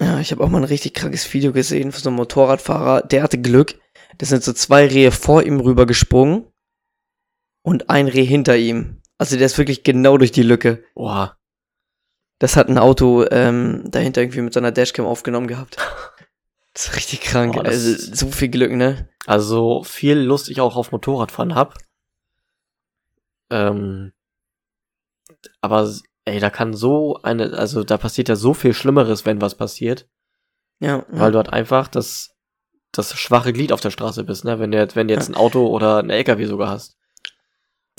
[0.00, 3.02] Ja, ich habe auch mal ein richtig krankes Video gesehen von so einem Motorradfahrer.
[3.02, 3.78] Der hatte Glück.
[4.16, 6.46] Da sind so zwei Rehe vor ihm rüber gesprungen
[7.62, 9.02] und ein Reh hinter ihm.
[9.18, 10.82] Also der ist wirklich genau durch die Lücke.
[10.94, 11.36] Boah.
[12.38, 15.76] Das hat ein Auto ähm, dahinter irgendwie mit so einer Dashcam aufgenommen gehabt.
[16.72, 17.54] Das ist richtig krank.
[17.54, 19.08] Boah, also so viel Glück, ne?
[19.26, 21.76] Also viel Lust ich auch auf Motorradfahren hab.
[23.50, 24.12] Ähm,
[25.60, 25.92] aber
[26.24, 30.06] ey, da kann so eine, also da passiert ja so viel Schlimmeres, wenn was passiert,
[30.80, 31.04] Ja.
[31.08, 32.30] weil du halt einfach das
[32.92, 34.58] das schwache Glied auf der Straße bist, ne?
[34.58, 36.96] Wenn du jetzt, wenn du jetzt ein Auto oder ein LKW sogar hast.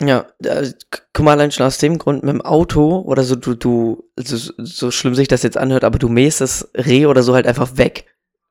[0.01, 3.35] Ja, da- k- guck mal, allein schon aus dem Grund mit dem Auto oder so,
[3.35, 7.23] du, du, also, so schlimm sich das jetzt anhört, aber du mähst das Reh oder
[7.23, 8.05] so halt einfach weg.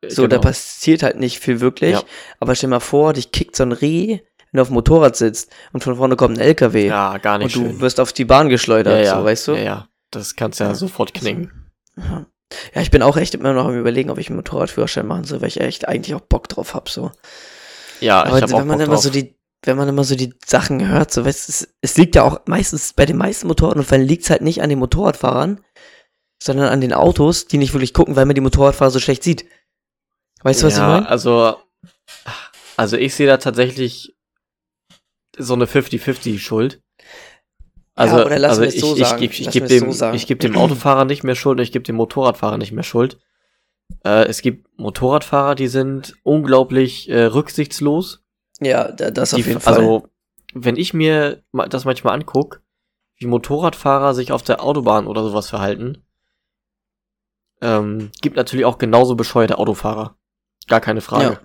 [0.09, 0.40] So, da Genau.
[0.48, 1.92] passiert halt nicht viel wirklich.
[1.92, 2.02] Ja.
[2.38, 4.20] Aber stell mal vor, dich kickt so ein Reh,
[4.52, 7.44] wenn du auf dem Motorrad sitzt und von vorne kommt ein LKW Ja, gar und
[7.44, 7.80] nicht du schön.
[7.80, 9.52] wirst auf die Bahn geschleudert, ja, ja, so, weißt du?
[9.52, 9.88] Ja, ja.
[10.10, 10.74] Das kannst ja, Ja.
[10.74, 11.70] sofort knicken.
[11.96, 12.26] Ja.
[12.74, 15.40] Ja, ich bin auch echt immer noch am überlegen, ob ich einen Motorradführerschein machen soll,
[15.40, 17.12] weil ich echt eigentlich auch Bock drauf hab, so.
[18.00, 19.04] Ja, Aber ich auch wenn man Bock immer drauf.
[19.04, 22.16] so die, wenn man immer so die Sachen hört, so weißt du, es, es liegt
[22.16, 25.60] ja auch meistens, bei den meisten Motorradunfällen liegt es halt nicht an den Motorradfahrern,
[26.42, 29.44] sondern an den Autos, die nicht wirklich gucken, weil man die Motorradfahrer so schlecht sieht.
[30.42, 31.08] Weißt du, was ja, ich meine?
[31.08, 31.56] Also,
[32.76, 34.16] also ich sehe da tatsächlich
[35.40, 36.83] so eine 50-50 Schuld.
[37.94, 39.22] Also, oder lass also ich, so ich, sagen.
[39.22, 41.83] ich, ich, gebe dem, so ich gebe dem Autofahrer nicht mehr Schuld und ich gebe
[41.83, 43.18] dem Motorradfahrer nicht mehr Schuld.
[44.05, 48.24] Äh, es gibt Motorradfahrer, die sind unglaublich äh, rücksichtslos.
[48.61, 49.74] Ja, da- das auf jeden Fall.
[49.74, 50.09] Also,
[50.55, 52.62] wenn ich mir das manchmal anguck,
[53.16, 56.03] wie Motorradfahrer sich auf der Autobahn oder sowas verhalten,
[57.61, 60.16] ähm, gibt natürlich auch genauso bescheuerte Autofahrer.
[60.68, 61.40] Gar keine Frage.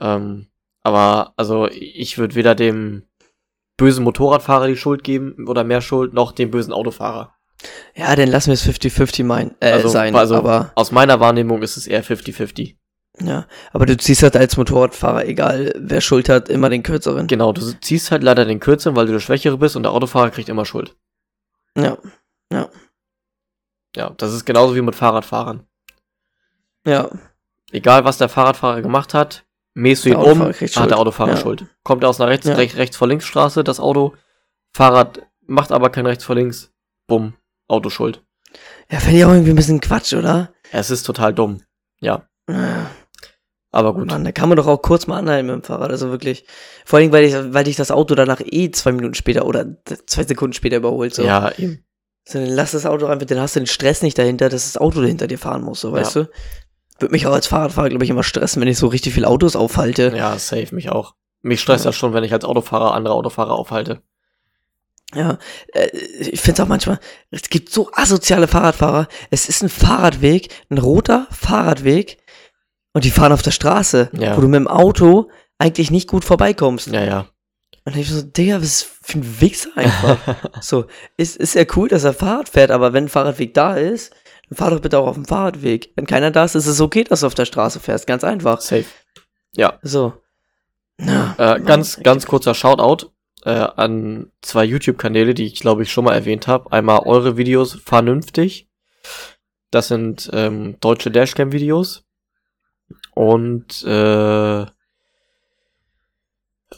[0.00, 0.48] Ähm,
[0.82, 3.04] aber also ich würde weder dem
[3.76, 7.34] bösen Motorradfahrer die Schuld geben oder mehr Schuld, noch dem bösen Autofahrer.
[7.94, 11.62] ja, dann lassen wir es 50-50 mein, äh, Also- sein, also- aber, Aus meiner Wahrnehmung
[11.62, 12.76] ist es eher 50-50.
[13.20, 13.46] ja.
[13.72, 17.26] Aber du ziehst halt als Motorradfahrer, egal wer Schuld hat, immer den kürzeren.
[17.26, 20.30] Genau, du ziehst halt leider den Kürzeren, weil du der Schwächere bist und der Autofahrer
[20.30, 20.96] kriegt immer Schuld.
[21.76, 21.96] Ja,
[23.94, 25.66] Ja, das ist genauso wie mit Fahrradfahrern.
[26.86, 27.10] ja,
[27.70, 30.90] Egal, was der Fahrradfahrer gemacht hat, mähst du ihn um, hat Schuld.
[30.90, 31.36] der Autofahrer Ja.
[31.36, 31.66] Schuld.
[31.84, 32.54] Kommt er aus einer rechts, Ja.
[32.54, 34.14] rechts, rechts vor links Straße, das Auto,
[34.74, 36.72] Fahrrad macht aber kein rechts vor links,
[37.06, 37.34] bumm,
[37.68, 38.22] Auto Schuld.
[38.90, 40.52] ja, finde ich auch irgendwie ein bisschen Quatsch, oder?
[40.70, 41.62] Es ist total dumm.
[42.00, 42.90] Ja, Ja.
[43.70, 44.08] aber gut.
[44.08, 46.44] Mann, da kann man doch auch kurz mal anhalten mit dem Fahrrad, also wirklich.
[46.84, 50.24] Vor allem, weil ich, weil dich das Auto danach eh zwei Minuten später oder zwei
[50.24, 51.22] Sekunden später überholt, so.
[51.22, 51.84] Ja, eben.
[52.28, 54.80] So, dann lass das Auto einfach, dann hast du den Stress nicht dahinter, dass das
[54.80, 56.30] Auto hinter dir fahren muss, so, weißt du?
[56.98, 59.56] Würde mich auch als Fahrradfahrer, glaube ich, immer stressen, wenn ich so richtig viele Autos
[59.56, 60.12] aufhalte.
[60.16, 61.14] Ja, safe mich auch.
[61.42, 61.88] Mich stresst Ja.
[61.88, 64.02] das schon, wenn ich als Autofahrer andere Autofahrer aufhalte.
[65.14, 65.38] Ja,
[65.74, 66.98] äh, ich finde es auch manchmal,
[67.30, 69.08] es gibt so asoziale Fahrradfahrer.
[69.30, 72.18] Es ist ein Fahrradweg, ein roter Fahrradweg
[72.94, 74.36] und die fahren auf der Straße, Ja.
[74.36, 75.28] wo du mit dem Auto
[75.58, 76.86] eigentlich nicht gut vorbeikommst.
[76.88, 77.26] Ja, ja.
[77.84, 80.18] Und ich so, Digga, was ist für ein Wichser einfach.
[80.62, 84.12] so, ist, ist ja cool, dass er Fahrrad fährt, aber wenn ein Fahrradweg da ist,
[84.52, 85.92] dann fahr doch bitte auch auf dem Fahrradweg.
[85.96, 88.06] Wenn keiner da ist, ist es okay, dass du auf der Straße fährst.
[88.06, 88.60] Ganz einfach.
[88.60, 88.84] Safe.
[89.54, 90.12] Ja, So.
[91.00, 93.10] Ja, äh, Mann, ganz, ganz kurzer Shoutout
[93.44, 96.70] äh, an zwei YouTube-Kanäle, die ich glaube ich schon mal erwähnt habe.
[96.70, 98.68] Einmal eure Videos vernünftig.
[99.70, 102.04] Das sind ähm, deutsche Dashcam-Videos.
[103.14, 104.66] Und äh,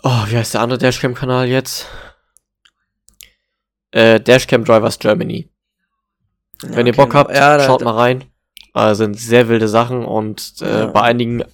[0.02, 1.88] oh, wie heißt der andere Dashcam-Kanal jetzt?
[3.90, 5.50] Äh, Dashcam Drivers Germany.
[6.70, 7.02] Ja, Wenn ihr okay.
[7.02, 8.24] Bock habt, ja, da, schaut mal rein.
[8.74, 10.86] Äh, sind sehr wilde Sachen und äh, Ja.
[10.86, 11.44] bei einigen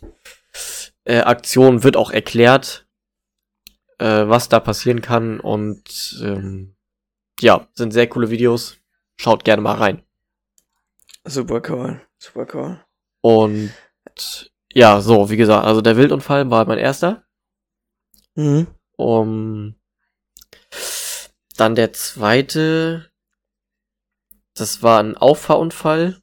[1.05, 2.87] äh, Aktionen wird auch erklärt,
[3.99, 6.77] äh, was da passieren kann und ähm,
[7.41, 8.77] ja, sind sehr coole Videos.
[9.17, 10.03] Schaut gerne mal rein.
[11.25, 12.01] Super cool.
[12.19, 12.81] Super cool.
[13.21, 13.73] Und
[14.73, 17.25] ja, so, wie gesagt, also der Wildunfall war mein erster.
[18.35, 18.67] Mhm.
[18.97, 19.75] Um,
[21.57, 23.10] dann der zweite,
[24.61, 26.21] das war ein Auffahrunfall.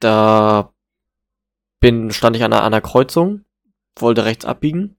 [0.00, 0.72] Da
[1.78, 3.44] bin, stand ich an einer, an einer Kreuzung,
[3.96, 4.96] wollte rechts abbiegen.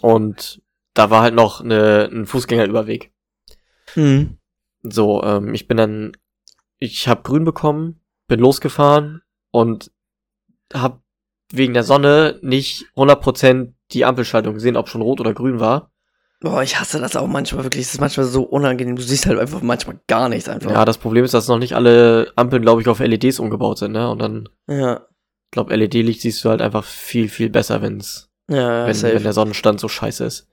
[0.00, 0.62] Und
[0.94, 3.12] da war halt noch eine, ein Fußgängerüberweg.
[3.94, 4.38] Mhm.
[4.82, 6.16] So, ähm, ich bin dann,
[6.78, 9.92] ich habe grün bekommen, bin losgefahren und
[10.72, 11.02] hab
[11.52, 15.90] wegen der Sonne nicht 100% die Ampelschaltung gesehen, ob schon rot oder grün war.
[16.40, 17.84] Boah, ich hasse das auch manchmal wirklich.
[17.86, 18.96] Es ist manchmal so unangenehm.
[18.96, 20.70] Du siehst halt einfach manchmal gar nichts einfach.
[20.70, 23.92] Ja, das Problem ist, dass noch nicht alle Ampeln, glaube ich, auf LEDs umgebaut sind,
[23.92, 24.08] ne?
[24.10, 25.06] Und dann, Ja.
[25.46, 29.14] ich glaube, LED-Licht siehst du halt einfach viel, viel besser, wenn's, Ja, wenn, safe.
[29.16, 30.48] wenn der Sonnenstand so scheiße ist.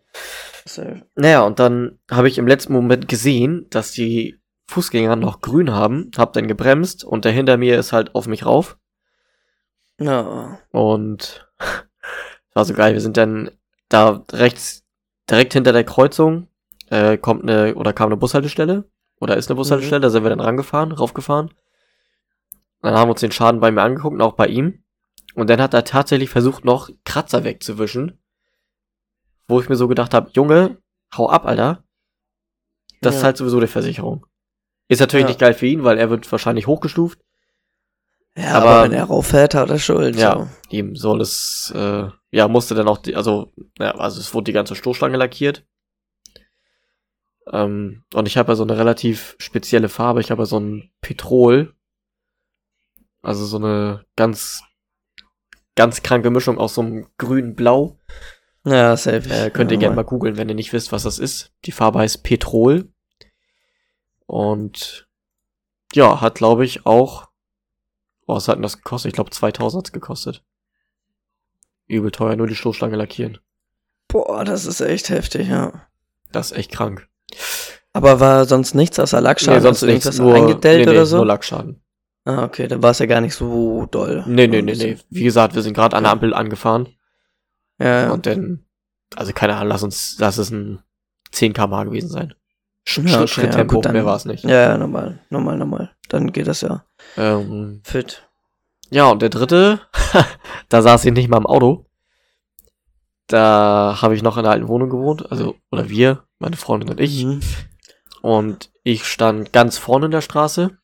[0.66, 1.04] safe.
[1.16, 6.12] Naja, und dann habe ich im letzten Moment gesehen, dass die Fußgänger noch grün haben,
[6.18, 8.78] hab dann gebremst und der hinter mir ist halt auf mich rauf.
[10.02, 10.60] Ja.
[10.72, 11.48] Und
[12.54, 12.94] war so geil.
[12.94, 13.52] Wir sind dann
[13.90, 14.84] da rechts,
[15.30, 16.48] direkt hinter der Kreuzung,
[16.90, 18.90] äh, kommt eine, oder kam eine Bushaltestelle.
[19.20, 21.52] Oder ist eine Bushaltestelle, da sind wir dann rangefahren, raufgefahren.
[22.82, 24.84] Dann haben wir uns den Schaden bei mir angeguckt, und auch bei ihm.
[25.34, 28.20] Und dann hat er tatsächlich versucht, noch Kratzer wegzuwischen.
[29.48, 30.78] Wo ich mir so gedacht habe, Junge,
[31.16, 31.84] hau ab, Alter.
[33.02, 33.20] Das Ja.
[33.20, 34.26] ist halt sowieso die Versicherung.
[34.88, 35.30] Ist natürlich Ja.
[35.30, 37.20] nicht geil für ihn, weil er wird wahrscheinlich hochgestuft.
[38.38, 40.16] Ja, Aber- aber, wenn er rauffährt, hat er Schuld.
[40.16, 44.46] Ja, ihm soll es, äh, ja, musste dann auch, die, also, ja, also es wurde
[44.46, 45.66] die ganze Stoßstange lackiert.
[47.52, 50.20] Ähm, und ich habe ja so eine relativ spezielle Farbe.
[50.22, 51.74] Ich habe ja so ein Petrol.
[53.22, 54.62] Also so eine ganz,
[55.76, 57.98] ganz kranke Mischung aus so einem grün-blau.
[58.64, 58.74] So.
[58.74, 59.30] Ja, safe.
[59.30, 61.54] Äh, könnt ihr ja, gerne mal googeln, wenn ihr nicht wisst, was das ist.
[61.66, 62.92] Die Farbe heißt Petrol.
[64.26, 65.08] Und
[65.94, 67.30] ja, hat glaube ich auch,
[68.28, 69.10] oh, was hat denn das gekostet?
[69.10, 70.44] Ich glaube 2000 hat's gekostet.
[71.88, 73.40] Übel teuer, nur die Stoßstange lackieren.
[74.08, 75.88] Boah, das ist echt heftig, ja.
[76.32, 77.08] Das ist echt krank.
[77.94, 79.56] Aber war sonst nichts außer Lackschaden?
[79.56, 81.18] Nee, sonst nichts, irgendwas nur, eingedellt nee, nee, oder so?
[81.18, 81.82] nur Lackschaden.
[82.26, 84.24] Ah, okay, dann war es ja gar nicht so doll.
[84.28, 84.98] Nee, nee, nee, nee.
[85.10, 86.90] Wie gesagt, wir sind gerade an der Ampel angefahren
[87.80, 88.12] Ja, ja.
[88.12, 88.66] und dann,
[89.16, 90.84] also keine Ahnung, lass uns, lass es ein
[91.32, 92.34] 10 km gewesen sein.
[92.90, 94.44] Sch Ja, okay, Schritt, ja, gut, dann- mehr war es nicht.
[94.46, 95.92] ja, ja, normal, normal, normal.
[96.08, 96.86] Dann geht das ja
[97.18, 98.26] Ähm, fit.
[98.90, 99.82] ja, und der dritte,
[100.70, 101.86] da saß ich nicht mal im Auto.
[103.28, 107.00] Da habe ich noch in der alten Wohnung gewohnt, also, oder wir, meine Freundin und
[107.02, 107.26] ich.
[107.26, 107.42] Mhm.
[108.22, 110.78] Und ich stand ganz vorne in der Straße.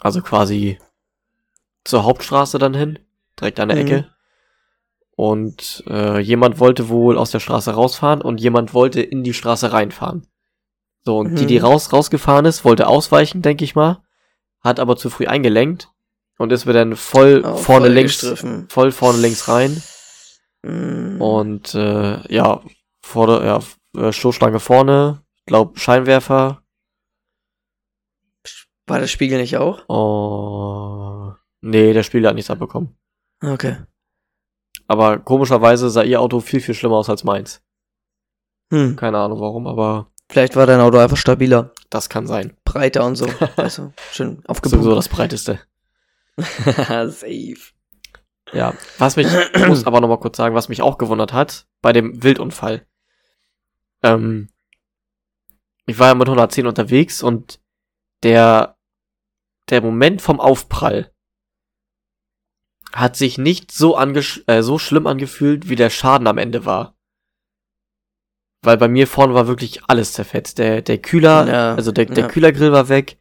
[0.00, 0.78] Also quasi
[1.84, 2.98] zur Hauptstraße dann hin,
[3.38, 3.82] direkt an der Mhm.
[3.86, 4.08] Ecke.
[5.14, 9.72] Und äh, jemand wollte wohl aus der Straße rausfahren und jemand wollte in die Straße
[9.72, 10.26] reinfahren.
[11.04, 11.64] So, und die, die Mhm.
[11.66, 14.02] raus, rausgefahren ist, wollte ausweichen, denke ich mal.
[14.60, 15.90] Hat aber zu früh eingelenkt
[16.38, 18.68] und ist mir dann voll Oh, vorne voll links, gestriffen.
[18.68, 19.82] voll vorne links rein.
[20.62, 21.20] Mhm.
[21.20, 22.60] Und äh, ja,
[23.00, 26.62] vor der, ja, äh, Stoßstange vorne, glaub Scheinwerfer,
[28.86, 29.88] War der Spiegel nicht auch?
[29.88, 31.32] Oh.
[31.60, 32.96] Nee, der Spieler hat nichts abbekommen.
[33.40, 33.76] Okay.
[34.88, 37.62] Aber komischerweise sah ihr Auto viel, viel schlimmer aus als meins.
[38.72, 38.96] Hm.
[38.96, 42.56] Keine Ahnung warum, aber Vielleicht war dein Auto einfach stabiler, das kann sein.
[42.64, 43.26] breiter und so.
[43.56, 44.94] du, schön Sowieso aufgebogen.
[44.94, 45.60] das breiteste.
[46.38, 47.58] Safe.
[48.50, 48.72] Ja.
[48.96, 52.22] Was mich, ich muss aber nochmal kurz sagen, was mich auch gewundert hat, bei dem
[52.22, 52.86] Wildunfall.
[54.02, 54.48] Ähm,
[55.84, 57.60] ich war ja mit 110 unterwegs und
[58.22, 58.78] der,
[59.68, 61.12] der Moment vom Aufprall
[62.90, 66.96] hat sich nicht so angesch äh, so schlimm angefühlt, wie der Schaden am Ende war.
[68.62, 70.58] Weil bei mir vorne war wirklich alles zerfetzt.
[70.58, 72.28] Der, der Kühler, Ja, also der, der ja.
[72.28, 73.18] Kühlergrill war weg.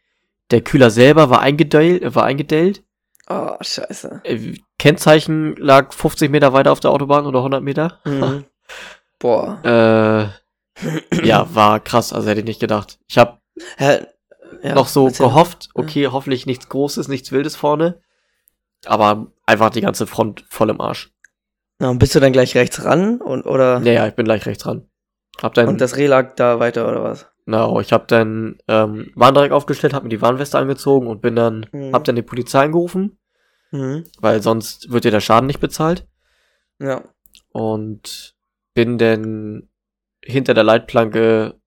[0.52, 2.84] Der Kühler selber war eingedellt, war eingedellt.
[3.30, 4.22] Oh, scheiße.
[4.24, 8.00] Äh, Kennzeichen lag 50 Meter weiter auf der Autobahn oder 100 Meter.
[8.06, 8.46] Mhm.
[9.20, 9.62] Boah.
[9.64, 13.00] Äh, ja, war krass, also hätte ich nicht gedacht.
[13.08, 13.38] Ich habe?
[13.80, 14.00] Ja,
[14.76, 18.02] noch so gehofft, okay, hoffentlich nichts Großes, nichts Wildes vorne.
[18.86, 21.12] Aber einfach die ganze Front voll im Arsch.
[21.80, 24.64] Na, und bist du dann gleich rechts ran und oder Naja, ich bin gleich rechts
[24.64, 24.88] dran.
[25.42, 27.28] Hab dann, und das Reh lag da weiter oder was?
[27.46, 31.66] no, ich hab dann ähm, Warndreieck aufgestellt, hab mir die Warnweste angezogen und bin dann,
[31.72, 31.94] Mhm.
[31.94, 33.18] hab dann die Polizei angerufen,
[33.72, 34.04] Mhm.
[34.20, 36.08] weil sonst wird dir der Schaden nicht bezahlt.
[36.80, 37.04] Ja.
[37.52, 38.36] Und
[38.74, 39.70] bin dann
[40.24, 41.60] hinter der Leitplanke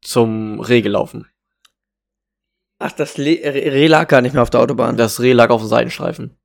[0.00, 1.26] zum Reh gelaufen.
[2.78, 4.96] Ach, das Le Reh lag gar nicht mehr auf der Autobahn.
[4.96, 6.36] Das Reh lag auf dem Seitenstreifen.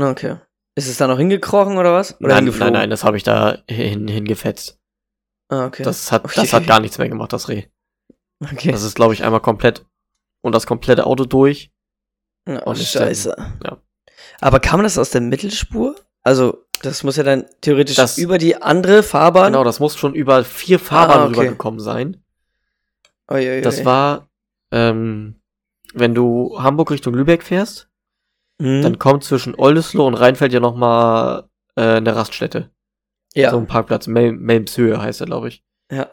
[0.00, 0.36] okay.
[0.76, 2.18] Ist es da noch hingekrochen oder was?
[2.20, 4.80] Oder Nein, nein, nein, das habe ich da hin, hingefetzt.
[5.48, 5.82] Ah, okay.
[5.82, 6.34] Das hat, Okay.
[6.40, 7.64] das hat gar nichts mehr gemacht, das Reh.
[8.42, 8.70] okay.
[8.72, 9.84] Das ist, glaube ich, einmal komplett
[10.42, 11.70] und das komplette Auto durch.
[12.46, 13.36] Oh, ist dann- scheiße.
[13.64, 13.78] ja.
[14.40, 15.96] Aber kam das aus der Mittelspur?
[16.22, 19.52] Also, das muss ja dann theoretisch Das- über die andere Fahrbahn.
[19.52, 21.40] Genau, das muss schon über vier Fahrbahnen Ah, okay.
[21.40, 22.22] rübergekommen sein.
[23.30, 23.60] Ui, ui.
[23.62, 24.28] Das war,
[24.70, 25.40] ähm,
[25.94, 27.88] wenn du Hamburg Richtung Lübeck fährst,
[28.60, 28.82] Mhm.
[28.82, 32.70] dann kommt zwischen Oldesloe und Rheinfeld ja noch mal äh, eine Raststätte.
[33.34, 33.50] Ja.
[33.50, 35.62] So ein Parkplatz, Mel Melmshöhe heißt er, glaube ich.
[35.90, 36.08] ja.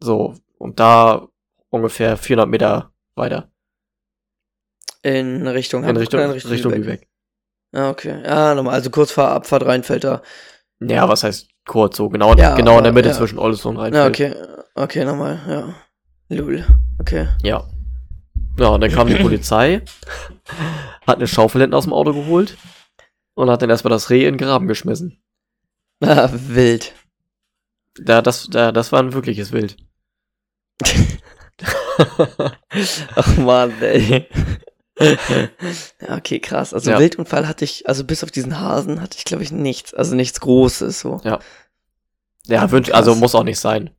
[0.00, 1.28] So, und da
[1.70, 3.50] ungefähr 400 Meter weiter.
[5.02, 7.08] In Richtung In Richtung, oder Richtung, Lübeck.
[7.72, 8.20] Ah, okay.
[8.24, 8.74] Ja, nochmal.
[8.74, 10.22] Also kurz vor Abfahrt Rheinfeld da.
[10.80, 12.08] Ja, was heißt kurz so?
[12.08, 13.14] Genau, Ja, genau in der aber, Mitte ja.
[13.14, 14.36] zwischen Oldesloe und Ja, Rheinfeld.
[14.36, 14.52] okay.
[14.74, 15.38] Okay, nochmal.
[15.48, 15.74] Ja.
[16.36, 16.64] Lul.
[17.00, 17.28] Okay.
[17.42, 17.64] Ja.
[18.58, 19.82] Ja, und dann kam die Polizei,
[21.06, 22.56] hat eine Schaufel hinten aus dem Auto geholt
[23.34, 25.21] und hat dann erstmal das Reh in den Graben geschmissen.
[26.02, 26.92] Ah, wild.
[27.94, 29.76] Da, das, da, das war ein wirkliches Wild.
[33.14, 34.26] Ach man, ey.
[34.98, 36.74] ja, okay, krass.
[36.74, 36.98] Also Ja.
[36.98, 39.94] Wildunfall hatte ich, also bis auf diesen Hasen hatte ich, glaube ich, nichts.
[39.94, 41.20] Also nichts Großes so.
[41.24, 42.96] Ja, wünsch, Krass.
[42.98, 43.90] also muss auch nicht sein.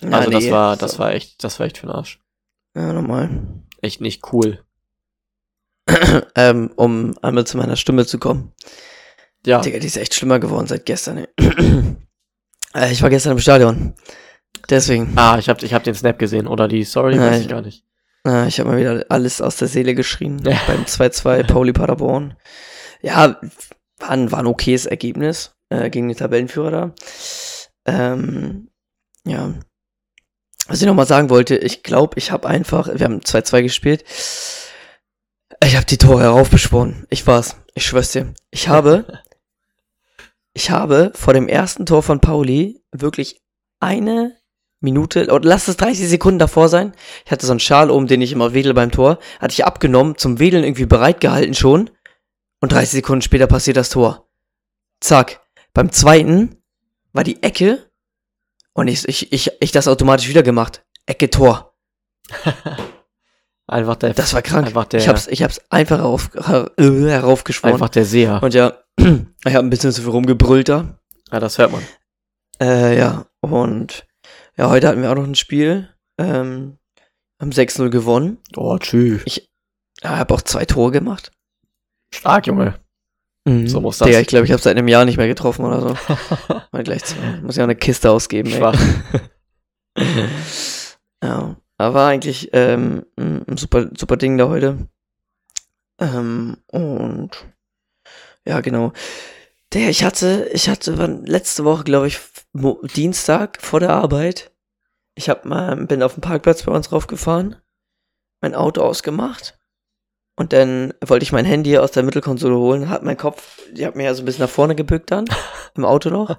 [0.00, 0.98] Ja, Also das nee, war, das so.
[1.00, 2.20] war echt, das war echt für den Arsch.
[2.74, 3.30] Ja, normal.
[3.82, 4.64] Echt nicht cool.
[6.34, 8.52] ähm, um einmal zu meiner Stimme zu kommen.
[9.46, 11.26] Ja, Digga, die ist echt schlimmer geworden seit gestern.
[12.76, 13.94] Äh, ich war gestern im Stadion.
[14.68, 15.12] Deswegen.
[15.14, 17.84] ah, ich hab, ich hab den Snap gesehen oder die Story, weiß ich gar nicht.
[18.26, 20.40] Äh, ich habe mal wieder alles aus der Seele geschrien.
[20.44, 20.58] Ja.
[20.66, 22.34] Beim 2-2 Pauli Paderborn.
[23.00, 23.40] Ja,
[23.98, 26.94] war ein, war ein okayes Ergebnis äh, gegen den Tabellenführer da.
[27.86, 28.70] Ähm,
[29.24, 29.54] ja.
[30.66, 34.04] Was ich nochmal sagen wollte, ich glaube, ich habe einfach, wir haben 2-2 gespielt.
[35.62, 37.06] Ich habe die Tore heraufbeschworen.
[37.10, 37.56] Ich war's.
[37.74, 38.32] Ich schwör's dir.
[38.50, 39.04] Ich habe,
[40.54, 43.42] ich habe vor dem ersten Tor von Pauli wirklich
[43.80, 44.36] eine
[44.80, 46.92] Minute, oder lass es 30 Sekunden davor sein.
[47.24, 49.18] Ich hatte so einen Schal oben, den ich immer wedel beim Tor.
[49.40, 51.90] Hatte ich abgenommen, zum Wedeln irgendwie bereit gehalten schon.
[52.60, 54.28] Und 30 Sekunden später passiert das Tor.
[55.00, 55.40] Zack.
[55.72, 56.62] Beim zweiten
[57.12, 57.90] war die Ecke.
[58.74, 60.84] Und ich, ich, ich, ich das automatisch wieder gemacht.
[61.06, 61.74] Ecke, Tor.
[63.66, 64.66] Einfach der, Das war krank.
[64.66, 67.74] Einfach der, ich hab's, ich hab's einfach herauf, her, äh, heraufgeschworen.
[67.74, 68.42] einfach der Seher.
[68.42, 70.98] Und ja, ich habe ein bisschen zu viel rumgebrüllt da.
[71.30, 71.82] Ja, das hört man.
[72.60, 74.06] Äh, ja, und
[74.56, 75.88] ja, heute hatten wir auch noch ein Spiel.
[76.18, 76.78] Ähm,
[77.40, 78.38] haben 6-0 gewonnen.
[78.56, 79.40] Oh, tschüss.
[80.02, 81.32] Ja, habe auch zwei Tore gemacht.
[82.14, 82.80] Stark, Junge.
[83.46, 83.66] Mhm.
[83.66, 84.06] So muss das.
[84.06, 85.88] Digga, ich glaube, ich habe seit einem Jahr nicht mehr getroffen oder so.
[86.72, 87.40] Mal gleich zwei.
[87.42, 88.50] Muss ja auch eine Kiste ausgeben.
[88.50, 88.78] Schwach.
[91.22, 94.88] Ja, aber war eigentlich ähm, ein ein super, super Ding da heute.
[96.00, 97.30] Ähm, und
[98.46, 98.92] ja, genau.
[99.72, 102.18] Der, ich hatte, ich hatte wann, letzte Woche, glaube ich,
[102.52, 104.52] Mo Dienstag vor der Arbeit.
[105.14, 107.56] Ich hab mal, bin auf dem Parkplatz bei uns raufgefahren,
[108.40, 109.58] mein Auto ausgemacht
[110.36, 113.94] und dann wollte ich mein Handy aus der Mittelkonsole holen, hat mein Kopf, die hat
[113.94, 115.26] mir ja so ein bisschen nach vorne gebückt dann,
[115.76, 116.30] im Auto noch.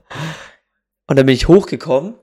[1.07, 2.15] Und dann bin ich hochgekommen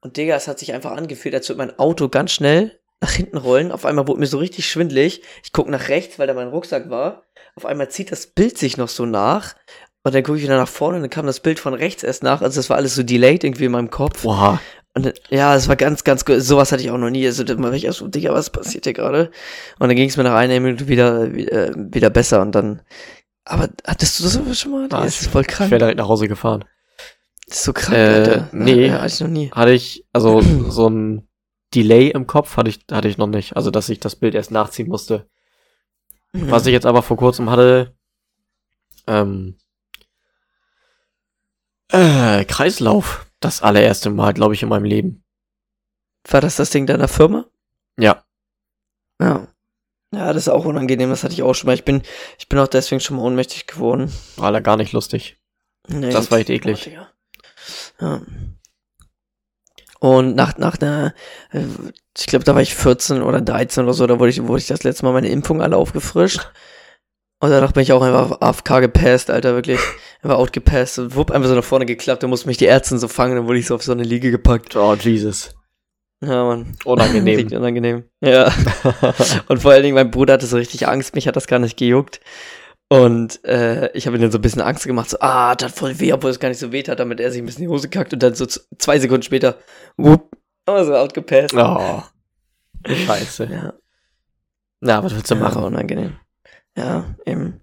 [0.00, 3.38] und Digga, es hat sich einfach angefühlt, als würde mein Auto ganz schnell nach hinten
[3.38, 3.72] rollen.
[3.72, 5.22] Auf einmal wurde mir so richtig schwindlig.
[5.42, 7.24] Ich guck nach rechts, weil da mein Rucksack war.
[7.60, 9.54] Auf einmal zieht das Bild sich noch so nach.
[10.02, 12.22] Und dann gucke ich wieder nach vorne und dann kam das Bild von rechts erst
[12.22, 12.40] nach.
[12.40, 14.24] Also das war alles so delayed irgendwie in meinem Kopf.
[14.24, 14.58] Oha.
[14.94, 16.40] Und ja, es war ganz, ganz gut.
[16.40, 17.26] Sowas hatte ich auch noch nie.
[17.26, 19.30] Also da war ich erst so, Digga, was passiert hier gerade?
[19.78, 22.80] Und dann ging es mir nach einer Minute wieder, wieder, wieder besser und dann.
[23.44, 24.88] Aber hattest du das schon mal?
[24.88, 25.70] Nein, das ist voll Ich krank.
[25.70, 26.64] wäre direkt nach Hause gefahren.
[27.46, 28.48] Das ist so krank, Äh, Alter.
[28.52, 28.86] nee.
[28.86, 29.50] Ja, hatte ich noch nie.
[29.52, 31.28] Hatte ich, also so ein
[31.74, 33.54] Delay im Kopf hatte ich, hatte ich noch nicht.
[33.54, 35.26] Also, dass ich das Bild erst nachziehen musste.
[36.32, 37.96] Was ich jetzt aber vor kurzem hatte,
[39.06, 39.56] ähm,
[41.90, 43.26] äh, Kreislauf.
[43.40, 45.24] Das allererste Mal, glaube ich, in meinem Leben.
[46.28, 47.46] War das das Ding deiner Firma?
[47.98, 48.24] Ja.
[49.20, 49.48] Ja.
[50.12, 51.74] Ja, das ist auch unangenehm, das hatte ich auch schon mal.
[51.74, 52.02] Ich bin,
[52.38, 54.12] ich bin auch deswegen schon mal ohnmächtig geworden.
[54.36, 55.38] War da gar nicht lustig.
[55.88, 56.86] Nee, Das war echt eklig.
[58.00, 58.20] Ja.
[60.00, 61.14] Und nach, nach einer,
[61.52, 61.60] äh,
[62.18, 64.66] ich glaube, da war ich 14 oder 13 oder so, da wurde ich, wurde ich
[64.66, 66.50] das letzte Mal meine Impfung alle aufgefrischt.
[67.38, 69.78] Und danach bin ich auch einfach AFK gepasst, Alter, wirklich.
[70.22, 73.08] Einfach outgepasst und wupp, einfach so nach vorne geklappt, da musste mich die Ärzte so
[73.08, 74.74] fangen, dann wurde ich so auf so eine Liege gepackt.
[74.76, 75.54] Oh, Jesus.
[76.22, 76.76] Ja, Mann.
[76.84, 77.36] Unangenehm.
[77.36, 78.04] Richtig unangenehm.
[78.20, 78.52] Ja.
[79.48, 81.78] Und vor allen Dingen, mein Bruder hatte so richtig Angst, mich hat das gar nicht
[81.78, 82.20] gejuckt.
[82.92, 85.78] Und äh, ich habe ihm dann so ein bisschen Angst gemacht, so, ah, das hat
[85.78, 87.68] voll weh, obwohl es gar nicht so weh hat, damit er sich ein bisschen in
[87.68, 89.58] die Hose kackt und dann so zwei Sekunden später,
[89.96, 91.54] wupp, aber so outgepasst.
[91.54, 92.02] oh.
[92.86, 93.44] Scheiße.
[93.44, 93.74] Ja,
[94.80, 95.62] Na, was willst du ja, machen?
[95.62, 96.16] unangenehm.
[96.76, 97.60] Ja, eben.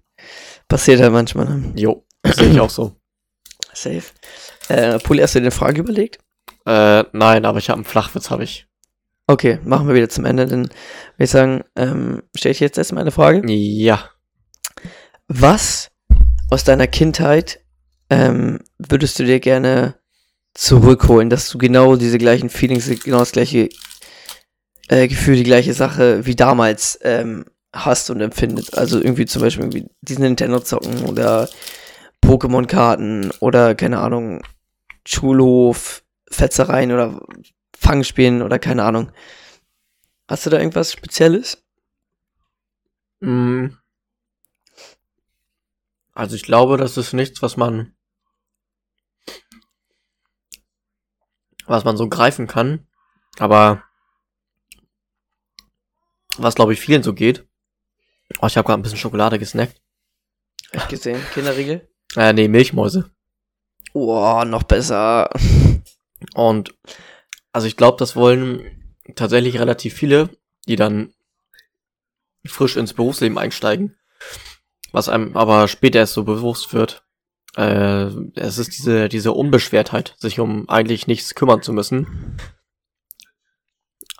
[0.66, 1.44] Passiert halt manchmal.
[1.46, 1.72] Ne?
[1.76, 2.96] Jo, das sehe ich auch so.
[3.74, 4.04] Safe.
[4.68, 6.20] Äh, Puli, hast du dir eine Frage überlegt?
[6.64, 8.66] Äh, nein, aber ich habe einen Flachwitz, habe ich.
[9.26, 10.72] Okay, machen wir wieder zum Ende, dann würde
[11.18, 13.42] ich sagen, ähm, stelle ich jetzt erstmal eine Frage.
[13.50, 14.10] Ja.
[15.28, 15.90] Was
[16.50, 17.60] aus deiner Kindheit
[18.08, 19.96] ähm, würdest du dir gerne
[20.54, 23.68] zurückholen, dass du genau diese gleichen Feelings, genau das gleiche
[24.88, 28.76] äh, Gefühl, die gleiche Sache wie damals ähm, hast und empfindest?
[28.76, 31.48] Also irgendwie zum Beispiel irgendwie diesen Nintendo zocken oder
[32.24, 34.42] Pokémon-Karten oder keine Ahnung,
[35.06, 37.20] Schulhof, Fetzereien oder
[37.76, 39.12] Fangspielen oder keine Ahnung.
[40.26, 41.62] Hast du da irgendwas Spezielles?
[43.20, 43.68] Mm.
[46.18, 47.94] Also ich glaube, das ist nichts, was man
[51.64, 52.88] was man so greifen kann,
[53.38, 53.84] aber
[56.36, 57.46] was glaube ich vielen so geht.
[58.40, 59.80] Oh, ich habe gerade ein bisschen Schokolade gesnackt.
[60.72, 61.24] Hab ich gesehen.
[61.34, 61.88] Kinderriegel?
[62.16, 63.12] Äh, nee, Milchmäuse.
[63.92, 65.30] Oh, noch besser.
[66.34, 66.74] Und
[67.52, 70.30] also ich glaube, das wollen tatsächlich relativ viele,
[70.66, 71.14] die dann
[72.44, 73.96] frisch ins Berufsleben einsteigen.
[74.92, 77.04] Was einem aber später erst so bewusst wird.
[77.56, 82.36] Äh, es ist diese, diese Unbeschwertheit, sich um eigentlich nichts kümmern zu müssen.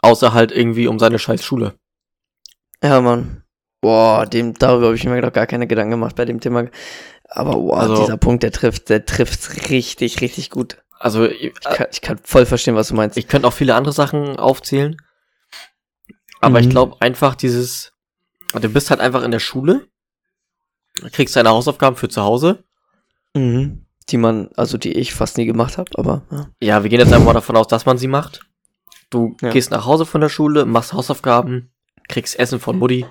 [0.03, 1.75] Außer halt irgendwie um seine scheiß Schule.
[2.83, 3.43] Ja, Mann.
[3.81, 6.67] Boah, dem, darüber habe ich mir noch gar keine Gedanken gemacht bei dem Thema.
[7.29, 10.83] Aber boah, Also- dieser Punkt, der trifft, der trifft richtig, richtig gut.
[10.99, 13.17] Also ich, Ich kann, ich kann voll verstehen, was du meinst.
[13.17, 14.97] ich könnte auch viele andere Sachen aufzählen.
[16.41, 16.71] Aber ich Mhm.
[16.71, 17.93] glaube einfach dieses,
[18.53, 19.87] du bist halt einfach in der Schule,
[21.13, 22.65] kriegst deine Hausaufgaben für zu Hause
[23.35, 23.85] mhm.
[24.11, 26.49] Die man, also die ich fast nie gemacht habe, aber ja.
[26.63, 28.41] Ja, wir gehen jetzt einfach mal davon aus, dass man sie macht.
[29.11, 29.51] Du Ja.
[29.51, 31.71] gehst nach Hause von der Schule, machst Hausaufgaben,
[32.09, 33.05] kriegst Essen von Mutti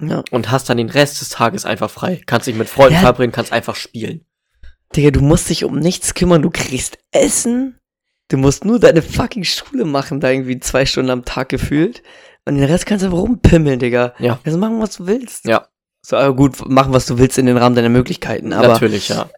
[0.00, 0.22] ja.
[0.30, 2.20] und hast dann den Rest des Tages einfach frei.
[2.26, 3.00] Kannst dich mit Freunden Ja.
[3.00, 4.26] verbringen, kannst einfach spielen.
[4.94, 7.78] Digga, du musst dich um nichts kümmern, du kriegst Essen,
[8.32, 12.02] Du musst nur deine fucking Schule machen, da irgendwie zwei Stunden am Tag gefühlt.
[12.46, 14.14] Und den Rest kannst du einfach rumpimmeln, Digga.
[14.18, 14.40] Ja.
[14.42, 15.44] Also machen, was du willst.
[15.44, 15.68] Ja.
[16.04, 18.52] So, aber gut, machen, was du willst in den Rahmen deiner Möglichkeiten.
[18.52, 19.28] Aber, Natürlich, ja.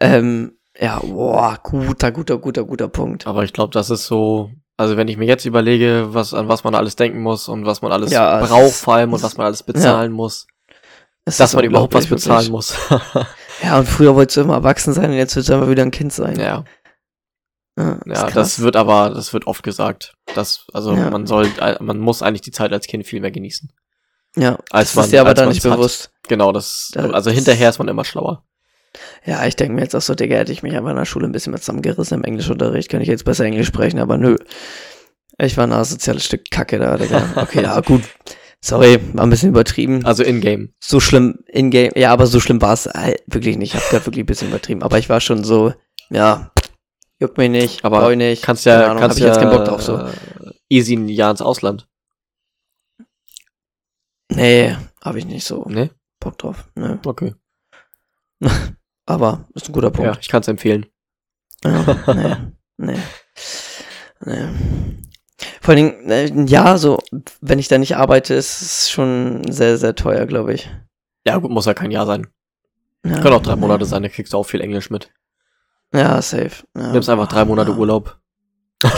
[0.00, 3.26] ähm, ja, boah, guter, guter, guter, guter Punkt.
[3.26, 6.64] Aber ich glaube, das ist so, also wenn ich mir jetzt überlege, was, an was
[6.64, 9.46] man alles denken muss und was man alles Ja, braucht vor allem und was man
[9.46, 10.46] alles bezahlen muss,
[11.24, 12.50] Es dass man überhaupt was bezahlen wirklich.
[12.50, 12.76] muss.
[13.62, 15.92] Ja, und früher wolltest du immer erwachsen sein und jetzt willst du einfach wieder ein
[15.92, 16.36] Kind sein.
[16.36, 16.64] ja,
[17.78, 20.14] ja, ist ja das wird aber, das wird oft gesagt.
[20.34, 21.10] Das, also Ja.
[21.10, 21.48] man soll,
[21.80, 23.72] man muss eigentlich die Zeit als Kind viel mehr genießen.
[24.36, 25.72] Ja, als das man- ist dir aber dann nicht hat.
[25.76, 26.10] bewusst.
[26.28, 28.44] Genau, das, Das- also hinterher ist man immer schlauer.
[29.24, 31.26] Ja, ich denke mir jetzt auch so, Digga, hätte ich mich einfach in der Schule
[31.26, 34.36] ein bisschen mehr zusammengerissen im Englischunterricht, könnte ich jetzt besser Englisch sprechen, aber nö.
[35.38, 37.22] Ich war ein asoziales Stück Kacke da, Digga.
[37.36, 38.02] Okay, ja, gut.
[38.60, 40.04] Sorry, war ein bisschen übertrieben.
[40.04, 40.72] Also in-game.
[40.78, 43.74] So schlimm in-game, ja, aber so schlimm war es halt wirklich nicht.
[43.74, 45.72] Ich hab gerade wirklich ein bisschen übertrieben, aber ich war schon so,
[46.10, 46.52] ja,
[47.18, 48.42] juckt mich nicht, Aber nicht.
[48.42, 49.96] Kannst ja, Ahnung, kannst hab ich ja jetzt keinen Bock drauf, so.
[49.96, 50.10] äh,
[50.68, 51.88] easy ein Jahr ins Ausland.
[54.36, 55.90] Nee, habe ich nicht so Ne?
[56.20, 56.68] Bock drauf.
[56.74, 56.96] Nee.
[57.04, 57.34] Okay.
[59.06, 60.18] Aber ist ein guter Ja, Punkt.
[60.20, 60.86] ich kann es empfehlen.
[61.64, 61.84] Ja,
[62.78, 62.98] nee, nee,
[64.24, 64.48] nee.
[65.60, 66.98] Vor allen Dingen, äh, ein Jahr so,
[67.40, 70.70] wenn ich da nicht arbeite, ist es schon sehr, sehr teuer, glaube ich.
[71.26, 72.26] Ja, gut, muss ja kein Jahr sein.
[73.04, 75.12] Ja, Können auch drei Monate sein, da kriegst du auch viel Englisch mit.
[75.92, 76.64] Ja, safe.
[76.76, 76.92] Ja.
[76.92, 77.76] Nimmst einfach drei Monate Ja.
[77.76, 78.18] Urlaub.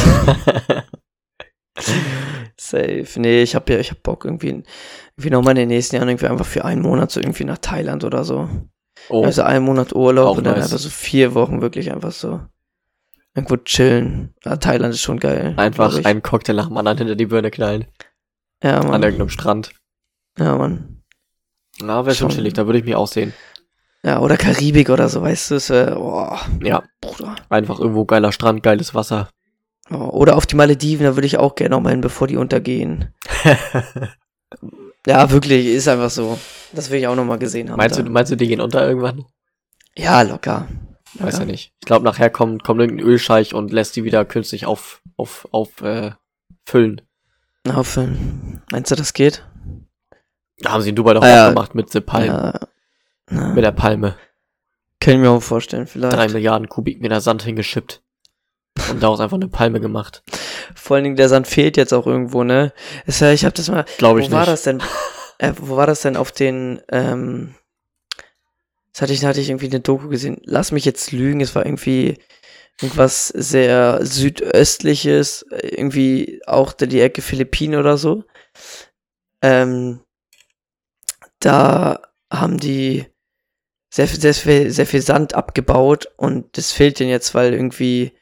[2.69, 3.07] Safe.
[3.17, 4.49] Nee, ich hab ja, ich hab Bock irgendwie,
[5.17, 8.05] irgendwie nochmal in den nächsten Jahren irgendwie einfach für einen Monat so irgendwie nach Thailand
[8.05, 8.49] oder so.
[9.09, 10.65] oh, Also einen Monat Urlaub Auch und dann nice.
[10.65, 12.41] einfach so vier Wochen wirklich einfach so
[13.35, 14.33] irgendwo chillen.
[14.45, 15.55] Ja, Thailand ist schon geil.
[15.57, 17.87] einfach einen Cocktail nach dem anderen hinter die Birne knallen.
[18.63, 19.03] Ja, An Mann.
[19.03, 19.71] irgendeinem Strand.
[20.39, 21.03] Ja, Mann.
[21.81, 23.33] Na, wäre schon chillig, da würde ich mich auch sehen.
[24.05, 27.35] Ja, oder Karibik oder so, weißt du, es wär, oh, Ja, Bruder.
[27.49, 29.29] einfach irgendwo geiler Strand, geiles Wasser.
[29.91, 33.13] Oder auf die Malediven, da würde ich auch gerne noch mal hin, bevor die untergehen.
[35.07, 36.39] Ja, wirklich, ist einfach so.
[36.73, 37.77] Das will ich auch noch mal gesehen haben.
[37.77, 38.03] meinst, da.
[38.03, 39.27] du, meinst du, die gehen unter irgendwann?
[39.97, 40.67] Ja, locker.
[41.15, 41.53] Weiß ja locker.
[41.53, 41.73] nicht.
[41.81, 45.83] Ich glaube, nachher kommt, kommt irgendein Ölscheich und lässt die wieder künstlich auf, auf, auf,
[45.83, 46.13] äh,
[46.65, 47.03] füllen.
[47.83, 48.63] Film.
[48.71, 49.45] Meinst du, das geht?
[50.59, 51.49] Da haben sie in Dubai doch Ah, auch ja.
[51.51, 52.61] gemacht mit der Palme.
[53.31, 53.49] Ja.
[53.49, 54.17] Mit der Palme.
[55.01, 56.15] kann ich mir auch vorstellen, vielleicht.
[56.17, 58.03] Drei Milliarden Kubikmeter Sand hingeschippt.
[58.91, 60.23] Und daraus einfach eine Palme gemacht.
[60.75, 62.73] Vor allen Dingen, der Sand fehlt jetzt auch irgendwo, ne?
[63.07, 63.85] Ist ja, ich hab das mal.
[63.99, 64.53] Glaube Wo ich war nicht.
[64.53, 64.83] das denn?
[65.39, 67.55] Äh, wo war das denn auf den, ähm,
[68.93, 70.41] das hatte ich, hatte ich irgendwie eine Doku gesehen.
[70.45, 72.19] Lass mich jetzt lügen, es war irgendwie
[72.81, 78.25] irgendwas sehr südöstliches, irgendwie auch die Ecke Philippinen oder so.
[79.43, 80.01] Ähm,
[81.41, 82.01] da
[82.33, 83.07] haben die
[83.91, 88.13] sehr, viel- sehr, sehr viel Sand abgebaut und das fehlt denen jetzt, weil irgendwie,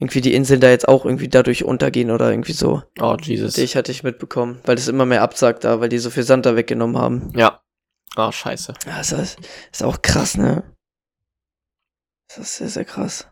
[0.00, 2.82] irgendwie die Inseln da jetzt auch irgendwie dadurch untergehen oder irgendwie so.
[3.00, 3.58] Oh, Jesus.
[3.58, 6.46] Ich hatte ich mitbekommen, weil das immer mehr absagt da, weil die so viel Sand
[6.46, 7.32] da weggenommen haben.
[7.36, 7.60] Ja.
[8.16, 8.74] Oh, scheiße.
[8.86, 9.38] Ja, das ist,
[9.72, 10.62] ist auch krass, ne?
[12.28, 13.26] Das ist sehr, sehr krass.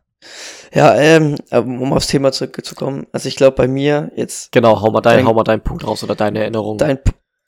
[0.73, 5.01] Ja, ähm, um aufs Thema zurückzukommen, also ich glaube bei mir jetzt, Genau, hau mal,
[5.03, 6.79] dein, Dein- hau mal deinen Punkt raus oder deine Erinnerung.
[6.79, 6.99] dein,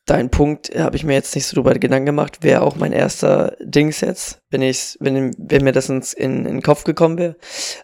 [0.08, 3.56] dein Punkt habe ich mir jetzt nicht so drüber Gedanken gemacht, wäre auch mein erster
[3.60, 7.36] Dings jetzt, wenn ich, wenn, wenn mir das ins, in, in den Kopf gekommen wäre.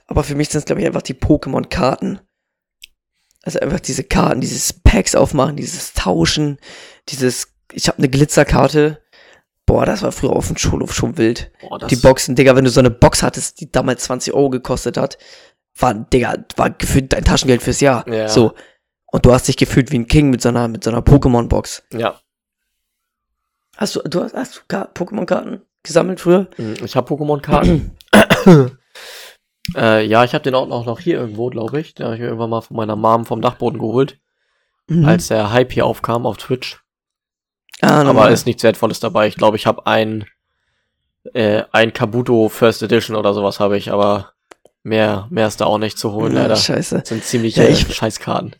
[0.07, 2.20] Aber für mich sind es, glaube ich, einfach die Pokémon-Karten.
[3.43, 6.59] Also einfach diese Karten, dieses Packs aufmachen, dieses Tauschen,
[7.11, 9.03] dieses, ich habe eine Glitzerkarte.
[9.66, 11.53] Boah, das war früher auf dem Schulhof schon wild.
[11.61, 14.97] Boah, Die Boxen, Digga, wenn du so eine Box hattest, die damals 20 Euro gekostet
[14.97, 15.18] hat,
[15.77, 18.09] war, Digga, war gefühlt dein Taschengeld fürs Jahr.
[18.09, 18.29] Ja.
[18.29, 18.55] So.
[19.15, 21.85] Und du hast dich gefühlt wie ein King mit so einer, mit so einer Pokémon-Box.
[21.93, 22.19] Ja.
[23.77, 26.49] Hast du, du hast, hast du Ka- Pokémon-Karten gesammelt früher?
[26.57, 27.93] Hm, Ich habe Pokémon-Karten.
[29.77, 31.95] äh, ja, ich habe den auch noch, noch hier irgendwo, glaube ich.
[31.95, 34.19] Den habe ich mir irgendwann mal von meiner Mom vom Dachboden geholt,
[34.89, 35.05] Mhm.
[35.05, 36.83] als der Hype hier aufkam auf Twitch.
[37.83, 38.33] ah, Aber normal.
[38.33, 39.29] ist nichts Wertvolles dabei.
[39.29, 40.27] Ich glaube, ich habe ein,
[41.35, 44.33] äh, ein Kabuto First Edition oder sowas habe ich, aber
[44.83, 46.57] mehr, mehr ist da auch nicht zu holen, Ja, leider.
[46.57, 46.99] Scheiße.
[46.99, 48.57] Das sind ziemlich Ja, äh, ich- Scheißkarten.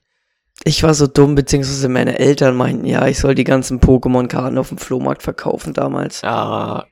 [0.65, 4.71] Ich war so dumm, beziehungsweise meine Eltern meinten, ja, ich soll die ganzen Pokémon-Karten auf
[4.71, 6.23] dem Flohmarkt verkaufen damals.
[6.23, 6.87] Ja,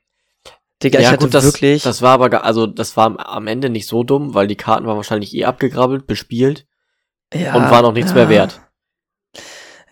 [0.82, 1.82] Digga, ich ja hatte gut, das, wirklich.
[1.82, 4.96] das war aber, also das war am- Ende nicht so dumm, weil die Karten waren
[4.96, 6.66] wahrscheinlich eh abgegrabbelt, bespielt.
[7.32, 8.60] ja, und war noch nichts mehr wert.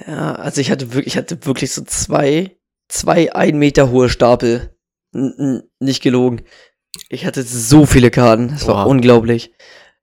[0.06, 2.56] Ja, also ich hatte wirklich, ich hatte wirklich so zwei,
[2.88, 4.76] zwei ein Meter hohe Stapel.
[5.12, 6.42] N n nicht gelogen.
[7.08, 8.48] Ich hatte so viele Karten.
[8.48, 8.84] Das war Oha.
[8.84, 9.52] unglaublich.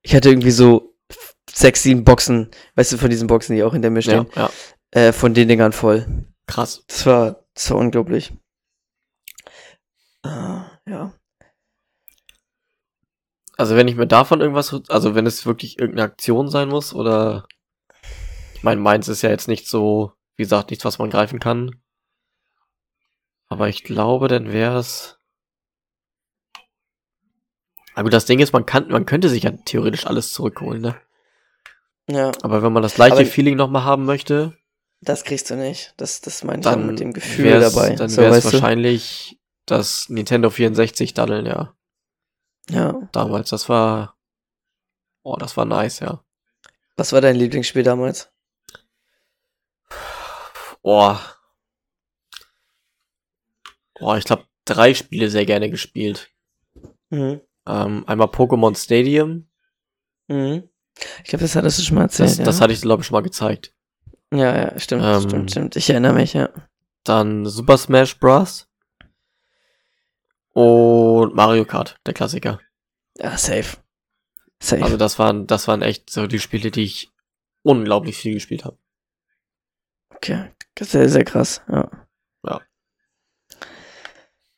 [0.02, 0.87] Ich hatte irgendwie so
[1.60, 4.50] sechs, sieben Boxen, weißt du, von diesen Boxen, die auch hinter mir Ja, stehen, ja,
[4.92, 6.26] äh, von den Dingern voll.
[6.46, 6.84] krass.
[6.88, 8.32] Das war, das war unglaublich.
[10.22, 11.12] Ah, ja.
[13.56, 17.46] Also wenn ich mir davon irgendwas, also wenn es wirklich irgendeine Aktion sein muss oder
[18.54, 21.80] ich meine, meins ist ja jetzt nicht so, wie gesagt, nichts, was man greifen kann.
[23.48, 25.18] Aber ich glaube, dann wäre es.
[27.94, 31.00] Aber das Ding ist, man kann, man könnte sich ja theoretisch alles zurückholen, ne?
[32.08, 34.56] Ja, Aber wenn man das gleiche Aber- Feeling nochmal haben möchte,
[35.00, 35.94] das kriegst du nicht.
[35.96, 37.94] Das, das meine ich dann mit dem Gefühl dabei.
[37.94, 38.60] Dann so, wäre es weißt du?
[38.60, 41.74] wahrscheinlich das Nintendo 64 Daddeln, ja.
[42.70, 43.08] Ja.
[43.12, 44.16] Damals, das war.
[45.22, 46.24] Oh, das war nice, ja.
[46.96, 48.32] Was war dein Lieblingsspiel damals?
[50.82, 51.16] Oh.
[54.00, 56.30] Oh, ich glaube, drei Spiele sehr gerne gespielt.
[57.10, 57.40] Mhm.
[57.66, 59.48] Ähm, einmal Pokémon Stadium.
[60.28, 60.68] Mhm.
[61.22, 62.30] Ich glaube, das hattest du schon mal erzählt.
[62.30, 62.44] Das, ja?
[62.44, 63.72] das hatte ich, glaube ich, schon mal gezeigt.
[64.32, 65.76] ja, ja, stimmt, Ähm, stimmt, stimmt.
[65.76, 66.50] Ich erinnere mich, ja.
[67.04, 68.68] Dann Super Smash Bros.
[70.52, 72.60] Und Mario Kart, der Klassiker.
[73.16, 73.78] Ja, safe.
[74.60, 74.82] Safe.
[74.82, 77.12] Also das waren, das waren echt so die Spiele, die ich
[77.62, 78.76] unglaublich viel gespielt habe.
[80.10, 81.88] okay, sehr, sehr krass, ja.
[82.44, 82.60] Ja.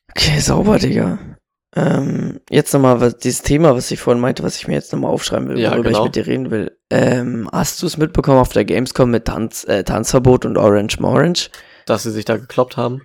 [0.09, 1.30] Okay, sauber, Digga.
[1.73, 5.47] Ähm, jetzt nochmal dieses Thema, was ich vorhin meinte, was ich mir jetzt nochmal aufschreiben
[5.47, 5.99] will, Ja, worüber genau.
[5.99, 6.77] ich mit dir reden will.
[6.89, 11.49] Ähm, hast du es mitbekommen auf der Gamescom mit Tanz, äh, Tanzverbot und Orange Morange?
[11.85, 13.03] Dass sie sich da gekloppt haben.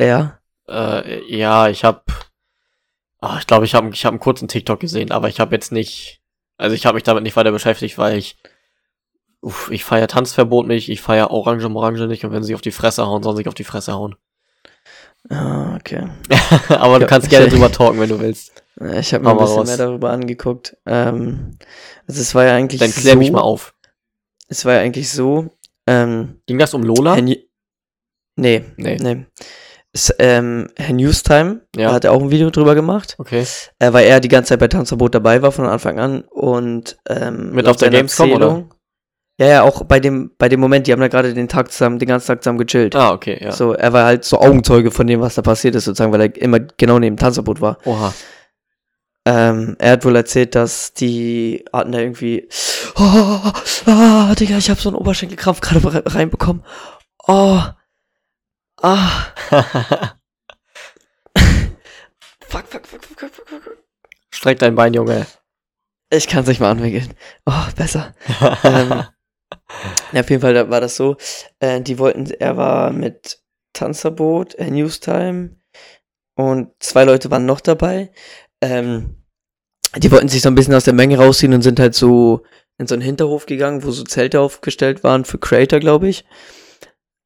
[0.00, 0.38] Ja.
[0.68, 2.02] Äh, ja, ich habe,
[3.20, 5.72] ah, ich glaube, ich habe, ich habe einen kurzen TikTok gesehen, aber ich habe jetzt
[5.72, 6.20] nicht,
[6.58, 8.36] also ich habe mich damit nicht weiter beschäftigt, weil ich,
[9.40, 12.70] uff, ich feier Tanzverbot nicht, ich feier Orange Morange nicht und wenn sie auf die
[12.70, 14.14] Fresse hauen, sollen sie sich auf die Fresse hauen.
[15.30, 16.06] Ah, okay.
[16.68, 18.52] aber du kannst gerne drüber talken, wenn du willst.
[18.98, 19.66] Ich habe mir Hau ein bisschen raus.
[19.68, 20.76] mehr darüber angeguckt.
[20.84, 21.56] Ähm,
[22.06, 23.74] also es war ja eigentlich Dann klär so, mich mal auf.
[24.48, 25.50] es war ja eigentlich so,
[25.86, 27.14] ähm, Ging das um Lola?
[27.14, 27.36] Herr New-
[28.36, 28.96] nee, Nee.
[29.00, 29.26] nee.
[29.92, 31.92] Es, ähm, Herr Newstime Ja.
[31.92, 33.46] hat auch ein Video drüber gemacht, Okay.
[33.78, 37.52] äh, weil er die ganze Zeit bei Tanzverbot dabei war von Anfang an und ähm,
[37.52, 38.64] Mit auf der Gamescom, oder?
[39.36, 41.98] Ja, ja, auch bei dem, bei dem Moment, die haben da gerade den Tag zusammen,
[41.98, 42.94] den ganzen Tag zusammen gechillt.
[42.94, 43.50] Ah, okay, ja.
[43.50, 46.36] So, er war halt so Augenzeuge von dem, was da passiert ist, sozusagen, weil er
[46.40, 47.78] immer genau neben Tanzverbot war.
[47.84, 48.14] Oha.
[49.26, 52.48] Ähm, er hat wohl erzählt, dass die hatten da irgendwie,
[52.96, 53.40] oh,
[53.86, 56.62] ah, Digga, ich habe so einen Oberschenkelkrampf gerade re- reinbekommen.
[57.26, 57.58] Oh,
[58.82, 59.08] ah,
[62.46, 63.78] fuck, fuck, fuck, fuck, fuck, fuck, fuck.
[64.30, 65.26] Streck dein Bein, Junge.
[66.10, 67.14] Ich kann es nicht mal anwickeln.
[67.46, 68.14] Oh, besser.
[68.64, 69.04] ähm,
[70.12, 71.16] ja, auf jeden Fall war das so.
[71.60, 73.42] Äh, die wollten, er war mit
[73.72, 75.56] Tanzverbot, äh, Newstime
[76.36, 78.12] und zwei Leute waren noch dabei.
[78.60, 79.24] Ähm,
[79.96, 82.42] die wollten sich so ein bisschen aus der Menge rausziehen und sind halt so
[82.78, 86.24] in so einen Hinterhof gegangen, wo so Zelte aufgestellt waren für Creator, glaube ich.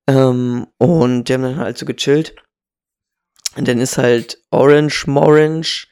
[0.06, 2.34] Ähm, und die haben dann halt so gechillt.
[3.56, 5.86] Und dann ist halt Orange Morange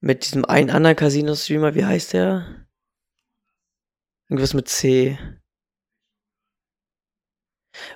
[0.00, 2.66] mit diesem einen anderen Casino-Streamer, wie heißt der?
[4.28, 5.18] Irgendwas mit C.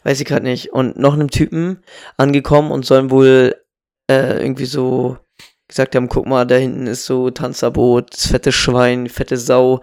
[0.05, 0.73] Weiß ich gerade nicht.
[0.73, 1.83] Und noch einem Typen
[2.17, 3.57] angekommen und sollen wohl
[4.11, 5.19] äh, irgendwie so
[5.69, 9.81] gesagt haben, guck mal, da hinten ist so Tanzverbot, das fette Schwein, fette Sau.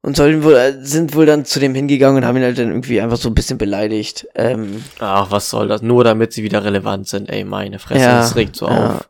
[0.00, 2.68] Und sollen wohl, äh, sind wohl dann zu dem hingegangen und haben ihn halt dann
[2.68, 4.28] irgendwie einfach so ein bisschen beleidigt.
[4.36, 5.82] Ähm, Ach, was soll das?
[5.82, 9.08] Nur damit sie wieder relevant sind, ey, meine Fresse, Ja, das regt so ja, auf.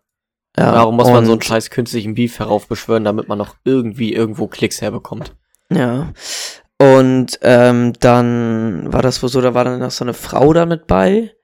[0.59, 4.47] ja, Warum muss man so einen scheiß künstlichen Beef heraufbeschwören, damit man noch irgendwie irgendwo
[4.47, 5.35] Klicks herbekommt?
[5.71, 6.13] Ja.
[6.81, 10.65] Und ähm, dann war das wohl so, da war dann noch so eine Frau da
[10.65, 11.35] mit bei.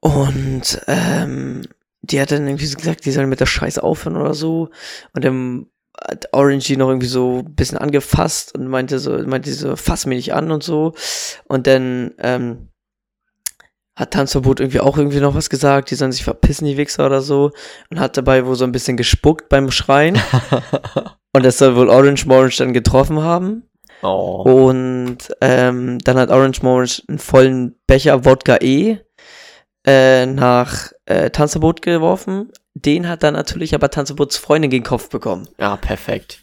[0.00, 1.62] Und ähm,
[2.02, 4.70] die hat dann irgendwie so gesagt, die sollen mit der Scheiße aufhören oder so.
[5.12, 5.66] Und dann
[5.98, 10.06] hat Orange die noch irgendwie so ein bisschen angefasst und meinte so, meinte so, fass
[10.06, 10.94] mich nicht an und so.
[11.44, 12.68] Und dann ähm,
[13.96, 17.22] hat Tanzverbot irgendwie auch irgendwie noch was gesagt, die sollen sich verpissen, die Wichser oder
[17.22, 17.50] so.
[17.90, 20.20] Und hat dabei wohl so ein bisschen gespuckt beim Schreien.
[21.32, 23.64] Und das soll wohl Orange Morange dann getroffen haben.
[24.02, 24.42] Oh.
[24.68, 28.98] Und ähm, dann hat Orange Morange einen vollen Becher Wodka E
[29.86, 32.52] äh, nach äh, Tanzverbot geworfen.
[32.74, 35.48] Den hat dann natürlich aber Tanzverbots Freundin gegen den Kopf bekommen.
[35.58, 36.42] Ja, perfekt.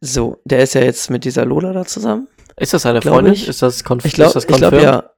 [0.00, 2.28] So, der ist ja jetzt mit dieser Lola da zusammen.
[2.56, 3.34] Ist das eine Glaub Freundin?
[3.34, 3.48] ich.
[3.48, 4.82] Ist das konf Ich glaube, das confirmed?
[4.82, 5.10] ja.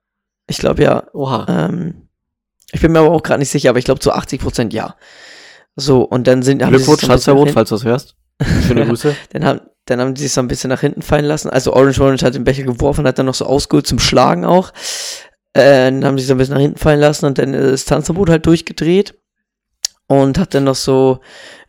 [0.47, 1.05] Ich glaube ja.
[1.13, 1.47] Oha.
[1.49, 2.09] Ähm,
[2.73, 4.97] ich bin mir aber auch gerade nicht sicher, aber ich glaube zu 80% ja.
[5.77, 8.17] So, und dann sind Glückwunsch, Tanzverbot, falls du es hörst.
[8.67, 9.15] Schöne Grüße.
[9.33, 11.51] Dann haben, dann haben die sich so ein bisschen nach hinten fallen lassen.
[11.51, 14.73] Also Orange Orange hat den Becher geworfen, hat dann noch so ausgeholt zum Schlagen auch.
[15.53, 17.73] Äh, dann haben sie sich so ein bisschen nach hinten fallen lassen und dann ist
[17.73, 19.15] das Tanzverbot halt durchgedreht
[20.07, 21.21] und hat dann noch so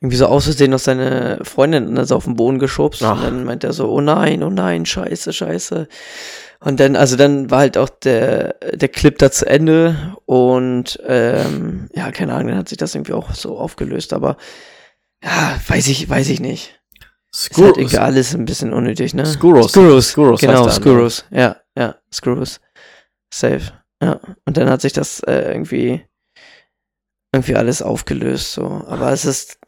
[0.01, 3.03] irgendwie so aus Versehen noch seine Freundin also auf den Boden geschubst.
[3.03, 3.17] Ach.
[3.17, 5.87] Und dann meint er so, oh nein, oh nein, scheiße, scheiße.
[6.59, 11.89] Und dann, also dann war halt auch der, der Clip da zu Ende und ähm,
[11.93, 14.37] ja, keine Ahnung, dann hat sich das irgendwie auch so aufgelöst, aber
[15.23, 16.79] ja, weiß ich, weiß ich nicht.
[17.35, 19.25] Ist halt irgendwie alles ein bisschen unnötig, ne?
[19.25, 19.71] Skuros.
[19.71, 20.09] Skuros.
[20.09, 20.69] Skuros genau.
[20.69, 21.25] Skuros.
[21.31, 22.61] Ja, ja, Skuros.
[23.33, 23.61] Safe.
[24.01, 24.19] Ja.
[24.45, 26.01] Und dann hat sich das äh, irgendwie
[27.33, 28.83] irgendwie alles aufgelöst, so.
[28.87, 29.59] Aber es ist.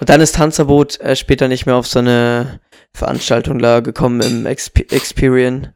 [0.00, 2.60] Und dann ist Tanzverbot äh, später nicht mehr auf so eine
[2.92, 5.74] Veranstaltung da gekommen im Exp Experian.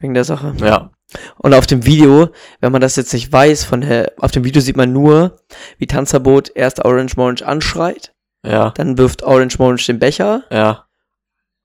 [0.00, 0.54] Wegen der Sache.
[0.60, 0.90] Ja.
[1.38, 2.28] Und auf dem Video,
[2.60, 5.40] wenn man das jetzt nicht weiß, von der, auf dem Video sieht man nur,
[5.78, 8.14] wie Tanzverbot erst Orange Morange anschreit,
[8.46, 8.70] Ja.
[8.76, 10.86] dann wirft Orange Morange den Becher Ja.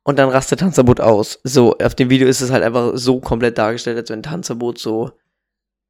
[0.03, 1.39] Und dann rastet Tanzverbot aus.
[1.43, 5.11] So, auf dem Video ist es halt einfach so komplett dargestellt, als wenn Tanzverbot so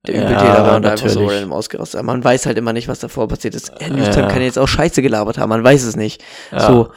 [0.06, 1.38] der Ja, Übeltäter war und einfach so natürlich.
[1.42, 2.00] random ausgerastet.
[2.00, 3.72] Aber man weiß halt immer nicht, was davor passiert ist.
[3.80, 4.32] Herr Newstime Ja.
[4.32, 6.22] kann jetzt auch Scheiße gelabert haben, man weiß es nicht.
[6.52, 6.60] ja.
[6.68, 6.92] So.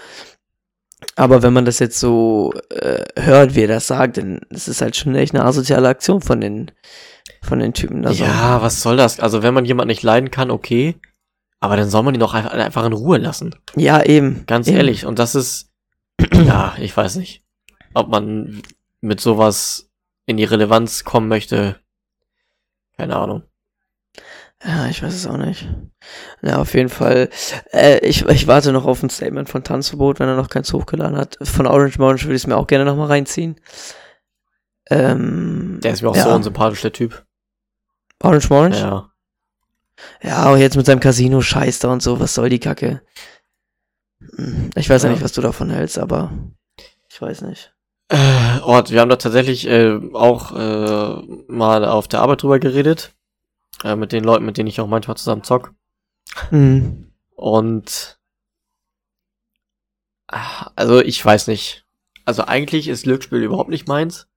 [1.14, 4.80] Aber wenn man das jetzt so äh, hört, wie er das sagt, dann ist es
[4.80, 6.70] halt schon echt eine asoziale Aktion von den,
[7.42, 8.02] von den Typen.
[8.02, 8.24] da so.
[8.24, 9.20] ja, was soll das?
[9.20, 10.96] Also, wenn man jemanden nicht leiden kann, okay.
[11.60, 13.54] Aber dann soll man ihn doch einfach, einfach in Ruhe lassen.
[13.76, 14.44] ja, eben.
[14.46, 14.76] Ganz eben.
[14.78, 15.04] ehrlich.
[15.06, 15.68] Und das ist,
[16.32, 17.44] ja, ich weiß nicht,
[17.94, 18.62] ob man
[19.00, 19.90] mit sowas
[20.26, 21.80] in die Relevanz kommen möchte.
[22.96, 23.42] Keine Ahnung.
[24.64, 25.68] Ja, ich weiß es auch nicht.
[26.40, 27.28] Na, auf jeden Fall.
[27.72, 31.16] Äh, ich, ich warte noch auf ein Statement von Tanzverbot, wenn er noch keins hochgeladen
[31.16, 31.36] hat.
[31.42, 33.60] Von Orange Morange würde ich es mir auch gerne nochmal reinziehen.
[34.88, 36.24] Ähm, Der ist mir auch ja.
[36.24, 37.26] so unsympathisch, der Typ.
[38.22, 38.78] Orange Morange?
[38.78, 39.10] Ja.
[40.22, 43.02] Ja, aber jetzt mit seinem Casino-Scheiß da und so, was soll die Kacke?
[44.36, 46.30] Hm, Ich weiß ja nicht, was du davon hältst, aber
[47.10, 47.74] ich weiß nicht.
[48.08, 53.14] Äh, Ort, wir haben da tatsächlich äh, auch äh, mal auf der Arbeit drüber geredet.
[53.82, 55.74] Äh, mit den Leuten, mit denen ich auch manchmal zusammen zock.
[56.50, 57.12] Hm.
[57.34, 58.18] Und
[60.28, 61.84] ah, also ich weiß nicht.
[62.24, 64.28] Also eigentlich ist Glücksspiel überhaupt nicht meins.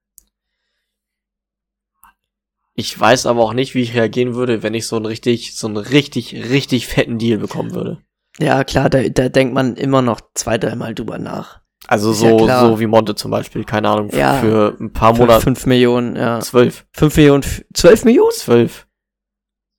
[2.75, 5.67] Ich weiß aber auch nicht, wie ich reagieren würde, wenn ich so einen richtig, so
[5.67, 8.01] einen richtig, richtig fetten Deal bekommen würde.
[8.39, 11.59] Ja, klar, da, da denkt man immer noch zwei, dreimal drüber nach.
[11.87, 14.35] Also Ist ja so, so wie Monte zum Beispiel, keine Ahnung, Ja.
[14.39, 16.39] für ein paar Monate, fünf Millionen, ja.
[16.39, 18.31] zwölf, Fünf Millionen, zwölf Millionen?
[18.33, 18.87] zwölf.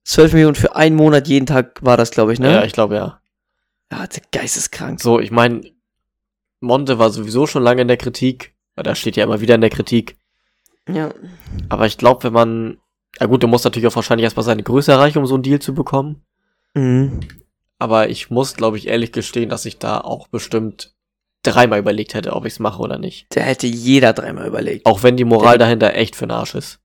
[0.04, 2.50] Zwölf Millionen für einen Monat jeden Tag war das, glaube ich, ne?
[2.52, 3.20] Ja, ich glaube ja.
[3.92, 5.00] Ja, der geisteskrank.
[5.00, 5.62] So, ich meine,
[6.60, 9.60] Monte war sowieso schon lange in der Kritik, weil da steht ja immer wieder in
[9.60, 10.18] der Kritik.
[10.88, 11.10] Ja.
[11.68, 12.78] Aber ich glaube, wenn man,
[13.20, 15.60] ja gut, du musst natürlich auch wahrscheinlich erstmal seine Größe erreichen, um so einen Deal
[15.60, 16.22] zu bekommen.
[16.74, 17.20] Mhm.
[17.80, 20.94] Aber ich muss, glaube ich, ehrlich gestehen, dass ich da auch bestimmt
[21.42, 23.26] dreimal überlegt hätte, ob ich es mache oder nicht.
[23.34, 24.84] Da hätte jeder dreimal überlegt.
[24.86, 26.80] Auch wenn die Moral Der- dahinter echt für den Arsch ist.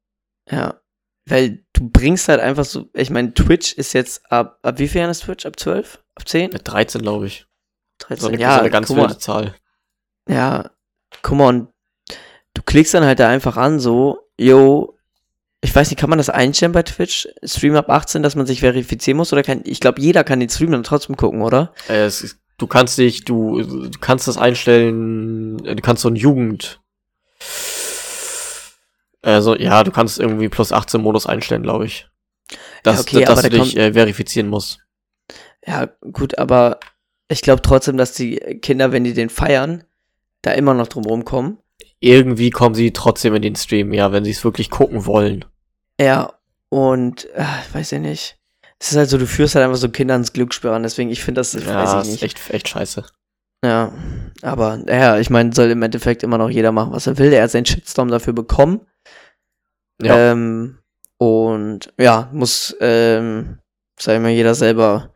[0.50, 0.80] Ja.
[1.28, 5.02] Weil du bringst halt einfach so, ich meine, Twitch ist jetzt ab, ab wie viel
[5.02, 5.46] Jahren ist Twitch?
[5.46, 6.02] Ab 12?
[6.16, 6.52] Ab 10?
[6.52, 7.46] Mit 13, glaube ich.
[8.00, 8.22] 13?
[8.22, 9.56] So eine, ja, so eine ganz wilde Zahl.
[10.30, 10.70] Ja,
[11.22, 11.70] guck mal, und
[12.54, 14.95] du klickst dann halt da einfach an, so, yo,
[15.62, 17.28] ich weiß nicht, kann man das einstellen bei Twitch?
[17.44, 19.34] Stream ab 18, dass man sich verifizieren muss?
[19.34, 21.74] Oder kann, ich glaube, jeder kann den Stream dann trotzdem gucken, oder?
[21.90, 26.16] Äh, ist, du kannst dich, du, du kannst das einstellen, äh, du kannst so ein
[26.16, 26.80] Jugend.
[29.22, 32.08] Also, ja, du kannst irgendwie plus 18 Modus einstellen, glaube ich.
[32.84, 34.80] Dass, Ja, okay, dass aber du da dich äh, verifizieren musst.
[35.66, 36.80] Ja, gut, aber
[37.28, 39.84] ich glaube trotzdem, dass die Kinder, wenn die den feiern,
[40.44, 41.58] da immer noch drum rumkommen.
[42.00, 45.46] Irgendwie kommen sie trotzdem in den Stream, ja, wenn sie es wirklich gucken wollen.
[46.00, 46.34] Ja,
[46.70, 48.38] und, äh, weiß ich nicht.
[48.80, 51.24] Es ist halt so, du führst halt einfach so Kinder ins Glücksspiel an, deswegen, ich
[51.24, 52.24] finde das, ich ja, weiß ist ich nicht.
[52.38, 53.06] echt, echt scheiße.
[53.64, 53.92] Ja,
[54.42, 57.32] aber, ja, ich meine, soll im Endeffekt immer noch jeder machen, was er will.
[57.34, 58.82] Er hat seinen Shitstorm dafür bekommen.
[60.02, 60.32] Ja.
[60.34, 60.78] Ähm,
[61.18, 63.60] und ja, muss, ähm,
[63.98, 65.16] sag ich mal, jeder selber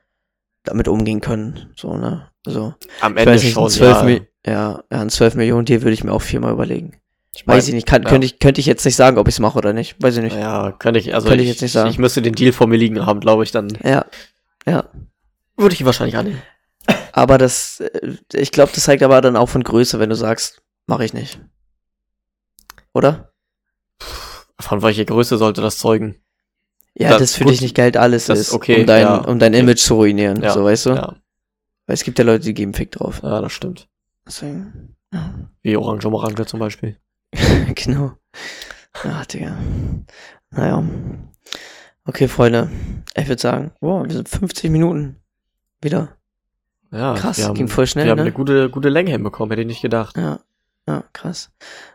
[0.64, 1.74] damit umgehen können.
[1.76, 2.32] So, ne?
[2.46, 4.04] Also, Am Ende weiß nicht, schon, ein 12 ja.
[4.04, 7.00] Mi- ja, ja, ein 12 Millionen Deal würde ich mir auch viermal überlegen.
[7.36, 8.10] Ich mein, Weiß ich nicht, kann, ja.
[8.10, 10.02] könnte, ich, könnte ich jetzt nicht sagen, ob ich es mache oder nicht.
[10.02, 10.36] Weiß ich nicht.
[10.36, 11.90] Ja, könnte ich, also Könnte ich ich, jetzt nicht sagen.
[11.90, 14.06] ich müsste den Deal vor mir liegen haben, glaube ich, dann Ja,
[14.66, 14.86] ja.
[15.56, 16.42] würde ich ihn wahrscheinlich annehmen.
[17.12, 20.62] Aber das, äh, ich glaube, das zeigt aber dann auch von Größe, wenn du sagst,
[20.88, 21.40] mache ich nicht.
[22.94, 23.32] Oder?
[24.60, 26.16] Von welcher Größe sollte das zeugen?
[26.96, 29.16] Ja, Das- das, für gut, dich nicht Geld alles das- ist, okay, um dein, ja,
[29.18, 29.62] um dein okay.
[29.62, 30.42] Image zu ruinieren.
[30.42, 30.90] Ja, so, weißt du?
[30.92, 31.16] Ja,
[31.86, 33.22] Weil es gibt ja Leute, die geben Fick drauf.
[33.24, 33.88] ja, das stimmt.
[34.30, 35.34] Deswegen, ja.
[35.64, 36.98] Wie Orange Orange zum Beispiel.
[37.76, 38.14] genau.
[38.94, 39.58] Ach, Digga.
[40.52, 40.84] Naja.
[42.06, 42.70] Okay, Freunde.
[43.16, 45.16] Ich würde sagen, wow, wir sind 50 Minuten
[45.82, 46.10] wieder.
[46.92, 48.24] Ja, Krass, wir haben, ging voll schnell, wir haben ne?
[48.24, 50.16] eine gute, gute Länge hinbekommen, hätte ich nicht gedacht.
[50.16, 50.40] Ja,
[50.88, 51.52] ja, krass.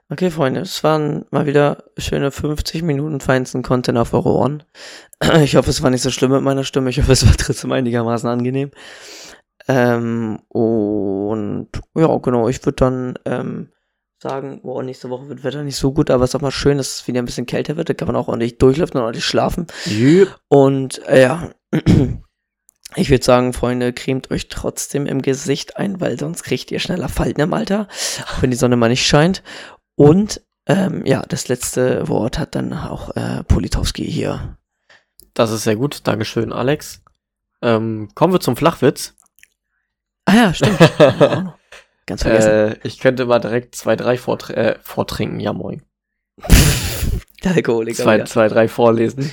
[0.08, 4.64] Okay, Freunde, es waren mal wieder schöne 50 Minuten feinsten Content auf eure Ohren.
[5.42, 6.90] Ich hoffe, es war nicht so schlimm mit meiner Stimme.
[6.90, 8.70] Ich hoffe, es war trotzdem einigermaßen angenehm.
[9.66, 13.70] Ähm, und ja, genau, ich würde dann ähm,
[14.22, 16.78] sagen, boah, nächste Woche wird Wetter nicht so gut, aber es ist auch mal schön,
[16.78, 17.88] dass es wieder ein bisschen kälter wird.
[17.88, 19.66] Da kann man auch ordentlich durchlüften und ordentlich schlafen.
[19.86, 20.38] Jüp.
[20.48, 21.50] Und äh, ja,
[22.96, 27.08] Ich würde sagen, Freunde, cremt euch trotzdem im Gesicht ein, weil sonst kriegt ihr schneller
[27.08, 27.88] Falten im Alter,
[28.26, 29.42] auch wenn die Sonne mal nicht scheint.
[29.96, 34.58] Und ähm, ja, das letzte Wort hat dann auch äh, Politowski hier.
[35.34, 36.06] Das ist sehr gut.
[36.06, 37.02] Dankeschön, Alex.
[37.62, 39.14] Ähm, kommen wir zum Flachwitz.
[40.26, 40.78] Ah ja, stimmt.
[40.98, 41.58] Ja,
[42.06, 42.50] Ganz vergessen.
[42.50, 45.40] Äh, ich könnte mal direkt zwei, drei vortr äh, vortrinken.
[45.40, 45.82] Ja, moin.
[47.42, 48.02] Der Alkoholiker.
[48.02, 48.26] Zwei, wieder.
[48.26, 49.32] zwei, drei vorlesen.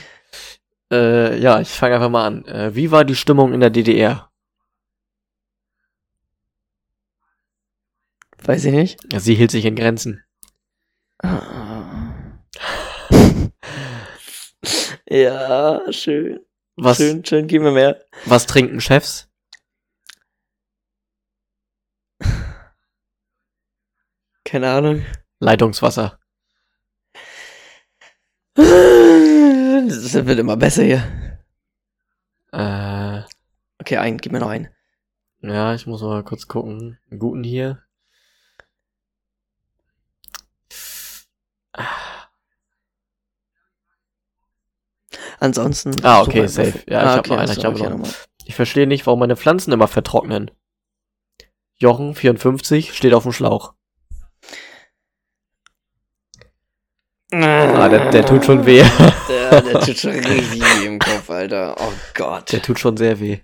[0.91, 2.45] Äh, ja, ich fange einfach mal an.
[2.45, 4.29] Äh, wie war die Stimmung in der DDR?
[8.43, 8.99] Weiß ich nicht.
[9.11, 10.23] Ja, sie hielt sich in Grenzen.
[11.21, 12.13] Ah.
[15.09, 16.39] ja, schön.
[16.77, 18.01] Was, Schön, schön, gib mir mehr.
[18.25, 19.29] was trinken Chefs?
[24.51, 25.05] Keine Ahnung.
[25.39, 26.19] Leitungswasser.
[28.55, 31.37] Das wird immer besser hier.
[32.51, 33.21] Äh,
[33.79, 34.67] Okay, einen, gib mir noch einen.
[35.39, 36.99] ja, ich muss mal kurz gucken.
[37.09, 37.81] Einen guten hier.
[45.39, 45.95] Ansonsten.
[46.03, 46.83] Ah, okay, safe.
[46.87, 48.11] Ja, ich hab noch einen, ich du, hab noch nochmal.
[48.43, 50.51] Ich verstehe nicht, warum meine Pflanzen immer vertrocknen.
[51.77, 53.75] Jochen, 54, steht auf dem Schlauch.
[57.33, 58.83] Ah, der, der tut schon weh.
[59.29, 61.75] Der, der tut schon richtig weh im Kopf, Alter.
[61.79, 62.51] Oh Gott.
[62.51, 63.39] Der tut schon sehr weh.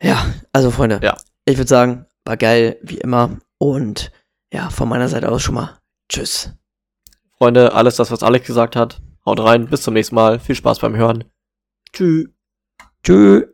[0.00, 1.00] Ja, also Freunde.
[1.02, 1.16] Ja.
[1.44, 3.38] Ich würde sagen, war geil, wie immer.
[3.58, 4.12] Und
[4.52, 6.52] ja, von meiner Seite aus schon mal Tschüss.
[7.38, 9.00] Freunde, alles das, was Alex gesagt hat.
[9.26, 10.38] Haut rein, bis zum nächsten Mal.
[10.38, 11.24] Viel Spaß beim Hören.
[11.92, 12.28] Tschüss.
[13.02, 13.53] Tschüss.